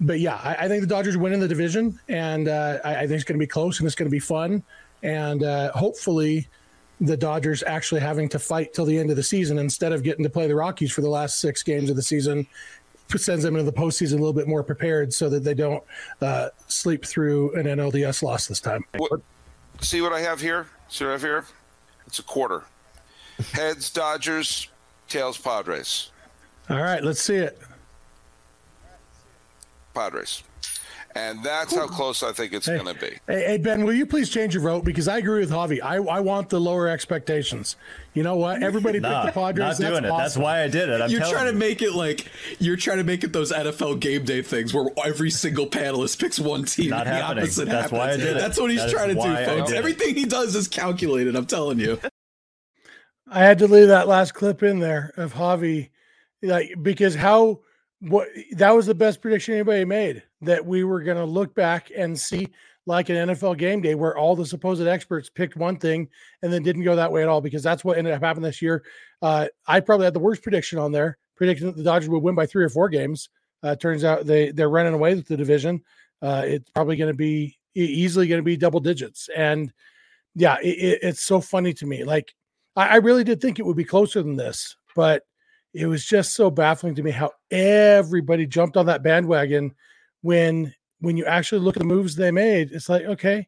but 0.00 0.20
yeah, 0.20 0.40
I, 0.42 0.64
I 0.64 0.68
think 0.68 0.80
the 0.80 0.86
Dodgers 0.86 1.16
win 1.16 1.32
in 1.32 1.40
the 1.40 1.48
division, 1.48 1.98
and 2.08 2.48
uh, 2.48 2.78
I, 2.84 2.96
I 2.96 3.00
think 3.00 3.12
it's 3.12 3.24
going 3.24 3.38
to 3.38 3.42
be 3.42 3.46
close 3.46 3.78
and 3.78 3.86
it's 3.86 3.96
going 3.96 4.08
to 4.08 4.14
be 4.14 4.20
fun, 4.20 4.62
and 5.02 5.42
uh, 5.42 5.72
hopefully 5.72 6.48
the 7.00 7.16
Dodgers 7.16 7.62
actually 7.62 8.00
having 8.02 8.28
to 8.28 8.38
fight 8.38 8.74
till 8.74 8.84
the 8.84 8.98
end 8.98 9.10
of 9.10 9.16
the 9.16 9.22
season 9.22 9.58
instead 9.58 9.92
of 9.92 10.02
getting 10.02 10.22
to 10.22 10.28
play 10.28 10.46
the 10.46 10.54
Rockies 10.54 10.92
for 10.92 11.00
the 11.00 11.08
last 11.08 11.40
six 11.40 11.62
games 11.62 11.88
of 11.88 11.96
the 11.96 12.02
season 12.02 12.46
sends 13.18 13.42
them 13.42 13.56
into 13.56 13.68
the 13.68 13.76
postseason 13.76 14.12
a 14.12 14.16
little 14.16 14.32
bit 14.32 14.46
more 14.46 14.62
prepared 14.62 15.12
so 15.12 15.28
that 15.28 15.42
they 15.42 15.54
don't 15.54 15.82
uh, 16.20 16.48
sleep 16.68 17.04
through 17.04 17.52
an 17.54 17.64
NLDS 17.66 18.22
loss 18.22 18.46
this 18.46 18.60
time. 18.60 18.84
What, 18.96 19.20
see 19.80 20.00
what 20.00 20.12
I 20.12 20.20
have 20.20 20.40
here? 20.40 20.66
See 20.88 21.04
what 21.04 21.10
I 21.10 21.12
have 21.14 21.22
here? 21.22 21.44
It's 22.06 22.18
a 22.18 22.22
quarter. 22.22 22.64
Heads 23.52 23.90
Dodgers, 23.90 24.68
tails 25.08 25.38
Padres. 25.38 26.10
All 26.68 26.80
right, 26.80 27.02
let's 27.02 27.20
see 27.20 27.36
it. 27.36 27.60
Padres. 30.00 30.42
And 31.16 31.42
that's 31.42 31.74
how 31.74 31.88
close 31.88 32.22
I 32.22 32.30
think 32.30 32.52
it's 32.52 32.66
Hey. 32.66 32.78
going 32.78 32.94
to 32.94 33.00
be. 33.00 33.18
Hey, 33.26 33.44
hey, 33.44 33.58
Ben, 33.58 33.82
will 33.84 33.92
you 33.92 34.06
please 34.06 34.30
change 34.30 34.54
your 34.54 34.62
vote? 34.62 34.84
Because 34.84 35.08
I 35.08 35.18
agree 35.18 35.40
with 35.40 35.50
Javi. 35.50 35.82
I, 35.82 35.96
I 35.96 36.20
want 36.20 36.50
the 36.50 36.60
lower 36.60 36.86
expectations. 36.86 37.74
You 38.14 38.22
know 38.22 38.36
what? 38.36 38.62
Everybody 38.62 39.00
Nah, 39.00 39.24
picked 39.24 39.34
the 39.34 39.40
Padres. 39.40 39.80
not 39.80 39.88
doing 39.88 40.02
That's 40.04 40.14
it. 40.14 40.16
That's 40.16 40.36
why 40.36 40.62
I 40.62 40.68
did 40.68 40.88
it. 40.88 41.00
I'm 41.00 41.10
you're 41.10 41.18
telling 41.18 41.34
trying 41.34 41.46
to 41.48 41.52
you. 41.52 41.58
make 41.58 41.82
it 41.82 41.94
like 41.94 42.26
you're 42.60 42.76
trying 42.76 42.98
to 42.98 43.04
make 43.04 43.24
it 43.24 43.32
those 43.32 43.50
NFL 43.52 43.98
game 43.98 44.24
day 44.24 44.40
things 44.40 44.72
where 44.72 44.86
every 45.04 45.30
single 45.30 45.66
panelist 45.66 46.20
picks 46.20 46.38
one 46.38 46.64
team. 46.64 46.90
Not 46.90 47.08
and 47.08 47.16
the 47.16 47.20
happening. 47.22 47.42
opposite 47.42 47.68
That's 47.68 47.90
why 47.92 48.10
I 48.12 48.16
did 48.16 48.36
it. 48.36 48.40
That's 48.40 48.58
what 48.60 48.70
he's 48.70 48.78
That 48.80 48.86
is 48.86 48.92
trying 48.92 49.08
to 49.08 49.14
do, 49.14 49.44
folks. 49.46 49.72
Everything 49.72 50.14
he 50.14 50.26
does 50.26 50.54
is 50.54 50.68
calculated. 50.68 51.34
I'm 51.34 51.46
telling 51.46 51.80
you. 51.80 51.98
I 53.28 53.40
had 53.40 53.58
to 53.58 53.66
leave 53.66 53.88
that 53.88 54.06
last 54.06 54.34
clip 54.34 54.62
in 54.62 54.78
there 54.78 55.12
of 55.16 55.34
Javi, 55.34 55.90
like 56.40 56.72
because 56.80 57.16
how 57.16 57.60
what 58.00 58.28
that 58.52 58.74
was 58.74 58.86
the 58.86 58.94
best 58.94 59.20
prediction 59.20 59.54
anybody 59.54 59.84
made 59.84 60.22
that 60.40 60.64
we 60.64 60.84
were 60.84 61.02
going 61.02 61.18
to 61.18 61.24
look 61.24 61.54
back 61.54 61.90
and 61.94 62.18
see 62.18 62.48
like 62.86 63.08
an 63.10 63.28
NFL 63.28 63.58
game 63.58 63.82
day 63.82 63.94
where 63.94 64.16
all 64.16 64.34
the 64.34 64.46
supposed 64.46 64.86
experts 64.86 65.28
picked 65.28 65.56
one 65.56 65.76
thing 65.76 66.08
and 66.42 66.52
then 66.52 66.62
didn't 66.62 66.82
go 66.82 66.96
that 66.96 67.12
way 67.12 67.22
at 67.22 67.28
all 67.28 67.40
because 67.40 67.62
that's 67.62 67.84
what 67.84 67.98
ended 67.98 68.12
up 68.12 68.22
happening 68.22 68.44
this 68.44 68.62
year. 68.62 68.82
Uh, 69.20 69.46
I 69.66 69.80
probably 69.80 70.06
had 70.06 70.14
the 70.14 70.20
worst 70.20 70.42
prediction 70.42 70.78
on 70.78 70.92
there, 70.92 71.18
predicting 71.36 71.66
that 71.66 71.76
the 71.76 71.82
Dodgers 71.82 72.08
would 72.08 72.22
win 72.22 72.34
by 72.34 72.46
three 72.46 72.64
or 72.64 72.70
four 72.70 72.88
games. 72.88 73.28
Uh, 73.62 73.76
turns 73.76 74.04
out 74.04 74.26
they 74.26 74.50
they're 74.50 74.70
running 74.70 74.94
away 74.94 75.14
with 75.14 75.28
the 75.28 75.36
division. 75.36 75.82
Uh, 76.22 76.42
it's 76.46 76.70
probably 76.70 76.96
going 76.96 77.12
to 77.12 77.16
be 77.16 77.58
easily 77.74 78.26
going 78.26 78.38
to 78.38 78.44
be 78.44 78.56
double 78.56 78.80
digits, 78.80 79.28
and 79.36 79.72
yeah, 80.34 80.56
it, 80.62 80.78
it, 80.78 80.98
it's 81.02 81.22
so 81.22 81.40
funny 81.40 81.74
to 81.74 81.86
me. 81.86 82.02
Like 82.04 82.34
I, 82.76 82.88
I 82.88 82.96
really 82.96 83.24
did 83.24 83.42
think 83.42 83.58
it 83.58 83.66
would 83.66 83.76
be 83.76 83.84
closer 83.84 84.22
than 84.22 84.36
this, 84.36 84.76
but 84.96 85.24
it 85.72 85.86
was 85.86 86.04
just 86.04 86.34
so 86.34 86.50
baffling 86.50 86.94
to 86.96 87.02
me 87.02 87.10
how 87.10 87.30
everybody 87.50 88.46
jumped 88.46 88.76
on 88.76 88.86
that 88.86 89.02
bandwagon 89.02 89.74
when 90.22 90.74
when 91.00 91.16
you 91.16 91.24
actually 91.24 91.60
look 91.60 91.76
at 91.76 91.80
the 91.80 91.86
moves 91.86 92.14
they 92.14 92.30
made. 92.30 92.72
It's 92.72 92.88
like, 92.88 93.04
okay, 93.04 93.46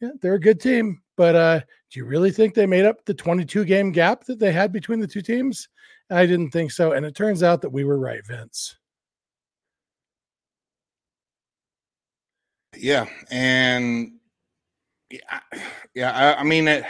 yeah, 0.00 0.10
they're 0.20 0.34
a 0.34 0.40
good 0.40 0.60
team, 0.60 1.00
but 1.16 1.34
uh, 1.34 1.60
do 1.90 2.00
you 2.00 2.06
really 2.06 2.30
think 2.30 2.54
they 2.54 2.66
made 2.66 2.84
up 2.84 3.04
the 3.04 3.14
22 3.14 3.64
game 3.64 3.92
gap 3.92 4.24
that 4.24 4.38
they 4.38 4.52
had 4.52 4.72
between 4.72 4.98
the 4.98 5.06
two 5.06 5.22
teams? 5.22 5.68
I 6.10 6.26
didn't 6.26 6.50
think 6.50 6.72
so, 6.72 6.92
and 6.92 7.04
it 7.04 7.14
turns 7.14 7.42
out 7.42 7.60
that 7.62 7.70
we 7.70 7.84
were 7.84 7.98
right, 7.98 8.24
Vince. 8.26 8.76
Yeah, 12.76 13.06
and 13.30 14.12
yeah, 15.10 15.40
yeah. 15.94 16.12
I, 16.12 16.40
I 16.40 16.44
mean, 16.44 16.68
it, 16.68 16.84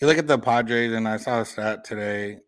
you 0.00 0.06
look 0.06 0.18
at 0.18 0.26
the 0.26 0.38
Padres, 0.38 0.92
and 0.92 1.08
I 1.08 1.16
saw 1.16 1.40
a 1.40 1.44
stat 1.44 1.84
today 1.84 2.38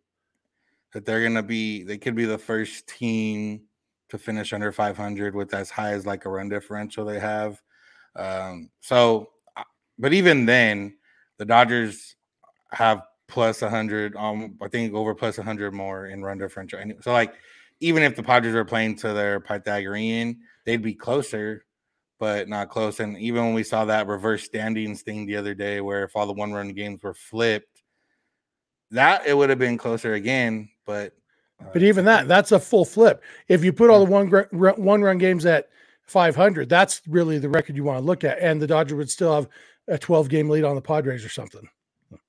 that 0.96 1.04
they're 1.04 1.22
gonna 1.22 1.42
be, 1.42 1.82
they 1.82 1.98
could 1.98 2.14
be 2.14 2.24
the 2.24 2.38
first 2.38 2.86
team 2.86 3.60
to 4.08 4.16
finish 4.16 4.54
under 4.54 4.72
500 4.72 5.34
with 5.34 5.52
as 5.52 5.68
high 5.68 5.92
as 5.92 6.06
like 6.06 6.24
a 6.24 6.30
run 6.30 6.48
differential 6.48 7.04
they 7.04 7.18
have. 7.18 7.60
Um, 8.14 8.70
so, 8.80 9.28
uh, 9.58 9.64
but 9.98 10.14
even 10.14 10.46
then, 10.46 10.96
the 11.36 11.44
Dodgers 11.44 12.16
have 12.70 13.02
plus 13.28 13.60
100. 13.60 14.16
Um, 14.16 14.56
I 14.62 14.68
think 14.68 14.94
over 14.94 15.14
plus 15.14 15.36
100 15.36 15.74
more 15.74 16.06
in 16.06 16.22
run 16.22 16.38
differential. 16.38 16.80
So 17.02 17.12
like, 17.12 17.34
even 17.80 18.02
if 18.02 18.16
the 18.16 18.22
Padres 18.22 18.54
were 18.54 18.64
playing 18.64 18.96
to 18.96 19.12
their 19.12 19.38
Pythagorean, 19.38 20.40
they'd 20.64 20.80
be 20.80 20.94
closer 20.94 21.66
but 22.18 22.48
not 22.48 22.70
close. 22.70 23.00
And 23.00 23.18
even 23.18 23.44
when 23.44 23.52
we 23.52 23.64
saw 23.64 23.84
that 23.84 24.06
reverse 24.06 24.44
standings 24.44 25.02
thing 25.02 25.26
the 25.26 25.36
other 25.36 25.52
day, 25.52 25.82
where 25.82 26.04
if 26.04 26.16
all 26.16 26.26
the 26.26 26.32
one 26.32 26.54
run 26.54 26.70
games 26.70 27.02
were 27.02 27.12
flipped, 27.12 27.82
that 28.92 29.26
it 29.26 29.36
would 29.36 29.50
have 29.50 29.58
been 29.58 29.76
closer 29.76 30.14
again. 30.14 30.70
But 30.86 31.12
uh, 31.60 31.66
But 31.72 31.82
even 31.82 32.04
that, 32.06 32.28
that's 32.28 32.52
a 32.52 32.60
full 32.60 32.84
flip. 32.84 33.22
If 33.48 33.64
you 33.64 33.72
put 33.72 33.90
all 33.90 34.04
the 34.04 34.10
one 34.10 34.28
one 34.82 35.02
run 35.02 35.18
games 35.18 35.44
at 35.44 35.68
500, 36.06 36.68
that's 36.68 37.02
really 37.06 37.38
the 37.38 37.48
record 37.48 37.76
you 37.76 37.84
want 37.84 37.98
to 37.98 38.04
look 38.04 38.24
at, 38.24 38.38
and 38.38 38.62
the 38.62 38.66
Dodgers 38.66 38.96
would 38.96 39.10
still 39.10 39.34
have 39.34 39.48
a 39.88 39.98
12 39.98 40.28
game 40.28 40.48
lead 40.48 40.64
on 40.64 40.74
the 40.74 40.80
Padres 40.80 41.24
or 41.24 41.28
something. 41.28 41.68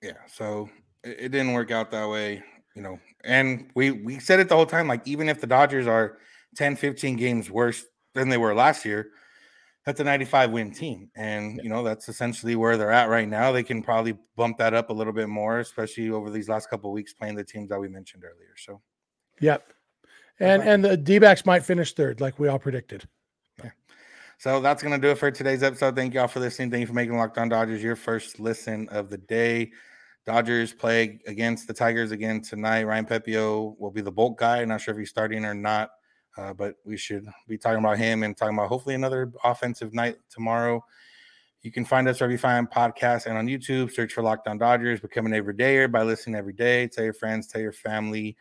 yeah, 0.01 0.13
so 0.27 0.69
it, 1.03 1.17
it 1.19 1.29
didn't 1.29 1.53
work 1.53 1.71
out 1.71 1.91
that 1.91 2.09
way, 2.09 2.43
you 2.75 2.81
know. 2.81 2.99
And 3.23 3.69
we 3.75 3.91
we 3.91 4.19
said 4.19 4.39
it 4.39 4.49
the 4.49 4.55
whole 4.55 4.65
time, 4.65 4.87
like 4.87 5.07
even 5.07 5.29
if 5.29 5.41
the 5.41 5.47
Dodgers 5.47 5.87
are 5.87 6.17
10, 6.55 6.75
15 6.75 7.15
games 7.15 7.51
worse 7.51 7.85
than 8.13 8.29
they 8.29 8.37
were 8.37 8.55
last 8.55 8.85
year, 8.85 9.11
that's 9.87 10.01
a 10.01 10.03
95 10.03 10.51
win 10.51 10.69
team. 10.69 11.09
And 11.15 11.61
you 11.63 11.69
know, 11.69 11.81
that's 11.81 12.09
essentially 12.09 12.57
where 12.57 12.75
they're 12.75 12.91
at 12.91 13.07
right 13.07 13.27
now. 13.27 13.53
They 13.53 13.63
can 13.63 13.81
probably 13.81 14.17
bump 14.35 14.57
that 14.57 14.73
up 14.73 14.89
a 14.89 14.93
little 14.93 15.13
bit 15.13 15.29
more, 15.29 15.59
especially 15.59 16.09
over 16.09 16.29
these 16.29 16.49
last 16.49 16.69
couple 16.69 16.89
of 16.89 16.93
weeks 16.93 17.13
playing 17.13 17.35
the 17.35 17.43
teams 17.45 17.69
that 17.69 17.79
we 17.79 17.87
mentioned 17.87 18.25
earlier. 18.25 18.53
So 18.57 18.81
Yep. 19.39 19.71
And 20.41 20.61
and 20.61 20.83
the 20.83 20.97
D 20.97 21.19
backs 21.19 21.45
might 21.45 21.63
finish 21.63 21.93
third, 21.93 22.19
like 22.19 22.37
we 22.37 22.49
all 22.49 22.59
predicted. 22.59 23.07
So 24.39 24.59
that's 24.59 24.83
going 24.83 24.93
to 24.93 25.01
do 25.01 25.09
it 25.09 25.17
for 25.17 25.31
today's 25.31 25.63
episode. 25.63 25.95
Thank 25.95 26.13
you 26.13 26.19
all 26.19 26.27
for 26.27 26.39
listening. 26.39 26.69
Thank 26.69 26.81
you 26.81 26.87
for 26.87 26.93
making 26.93 27.17
Locked 27.17 27.39
On 27.39 27.49
Dodgers 27.49 27.81
your 27.81 27.95
first 27.95 28.39
listen 28.39 28.87
of 28.89 29.09
the 29.09 29.17
day. 29.17 29.71
Dodgers 30.27 30.73
play 30.73 31.19
against 31.25 31.65
the 31.67 31.73
Tigers 31.73 32.11
again 32.11 32.43
tonight. 32.43 32.83
Ryan 32.83 33.05
Pepiot 33.05 33.79
will 33.79 33.89
be 33.89 34.01
the 34.01 34.11
bolt 34.11 34.37
guy. 34.37 34.63
Not 34.65 34.81
sure 34.81 34.93
if 34.93 34.99
he's 34.99 35.09
starting 35.09 35.43
or 35.43 35.55
not, 35.55 35.89
uh, 36.37 36.53
but 36.53 36.75
we 36.85 36.97
should 36.97 37.27
be 37.47 37.57
talking 37.57 37.79
about 37.79 37.97
him 37.97 38.23
and 38.23 38.37
talking 38.37 38.57
about 38.57 38.69
hopefully 38.69 38.95
another 38.95 39.31
offensive 39.43 39.93
night 39.93 40.17
tomorrow. 40.29 40.83
You 41.61 41.71
can 41.71 41.83
find 41.83 42.07
us 42.07 42.19
wherever 42.19 42.31
you 42.31 42.37
find 42.37 42.69
podcasts 42.69 43.25
and 43.25 43.37
on 43.37 43.47
YouTube. 43.47 43.91
Search 43.91 44.13
for 44.13 44.21
Locked 44.21 44.47
On 44.47 44.57
Dodgers. 44.57 44.99
Become 44.99 45.25
an 45.25 45.31
everydayer 45.31 45.91
by 45.91 46.03
listening 46.03 46.35
every 46.35 46.53
day. 46.53 46.87
Tell 46.87 47.03
your 47.03 47.13
friends, 47.13 47.47
tell 47.47 47.61
your 47.61 47.73
family. 47.73 48.37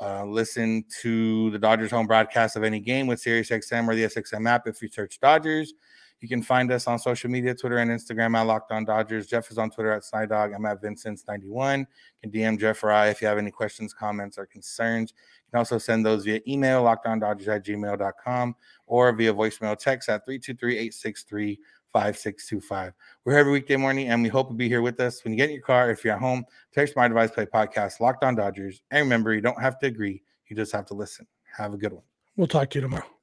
Uh, 0.00 0.24
listen 0.24 0.84
to 1.00 1.50
the 1.50 1.58
Dodgers 1.58 1.90
home 1.90 2.06
broadcast 2.06 2.56
of 2.56 2.64
any 2.64 2.80
game 2.80 3.06
with 3.06 3.22
SiriusXM 3.22 3.88
or 3.88 3.94
the 3.94 4.04
SXM 4.04 4.48
app 4.48 4.66
if 4.66 4.82
you 4.82 4.88
search 4.88 5.18
Dodgers. 5.20 5.74
You 6.20 6.28
can 6.28 6.42
find 6.42 6.70
us 6.72 6.88
on 6.88 6.98
social 6.98 7.30
media, 7.30 7.54
Twitter 7.54 7.78
and 7.78 7.90
Instagram 7.90 8.36
at 8.36 8.42
Locked 8.42 8.72
On 8.72 8.84
Dodgers. 8.84 9.26
Jeff 9.26 9.50
is 9.50 9.58
on 9.58 9.70
Twitter 9.70 9.92
at 9.92 10.02
Snydog. 10.02 10.54
I'm 10.54 10.66
at 10.66 10.82
Vincent's91. 10.82 11.78
You 11.80 11.86
can 12.22 12.30
DM 12.32 12.58
Jeff 12.58 12.82
or 12.82 12.90
I 12.90 13.08
if 13.08 13.22
you 13.22 13.28
have 13.28 13.38
any 13.38 13.52
questions, 13.52 13.94
comments, 13.94 14.36
or 14.36 14.46
concerns. 14.46 15.12
You 15.12 15.50
can 15.52 15.58
also 15.58 15.78
send 15.78 16.04
those 16.04 16.24
via 16.24 16.40
email, 16.46 16.82
lockedondodgers 16.82 17.48
at 17.48 17.64
gmail.com, 17.64 18.56
or 18.86 19.12
via 19.12 19.32
voicemail 19.32 19.78
text 19.78 20.08
at 20.08 20.24
323 20.24 20.72
863 20.72 21.58
5625. 21.92 22.92
We're 23.24 23.32
here 23.32 23.40
every 23.40 23.52
weekday 23.52 23.76
morning, 23.76 24.08
and 24.08 24.22
we 24.22 24.28
hope 24.28 24.48
you'll 24.48 24.56
be 24.56 24.68
here 24.68 24.82
with 24.82 24.98
us. 25.00 25.22
When 25.24 25.32
you 25.32 25.36
get 25.36 25.48
in 25.48 25.54
your 25.54 25.64
car, 25.64 25.90
if 25.90 26.04
you're 26.04 26.14
at 26.14 26.20
home, 26.20 26.44
text 26.72 26.96
my 26.96 27.08
device, 27.08 27.30
play 27.30 27.46
podcast, 27.46 28.00
Locked 28.00 28.24
On 28.24 28.34
Dodgers. 28.34 28.82
And 28.90 29.04
remember, 29.04 29.32
you 29.34 29.40
don't 29.40 29.60
have 29.60 29.78
to 29.80 29.86
agree, 29.86 30.22
you 30.48 30.56
just 30.56 30.72
have 30.72 30.86
to 30.86 30.94
listen. 30.94 31.26
Have 31.56 31.74
a 31.74 31.76
good 31.76 31.92
one. 31.92 32.04
We'll 32.36 32.46
talk 32.46 32.70
to 32.70 32.78
you 32.78 32.82
tomorrow. 32.82 33.17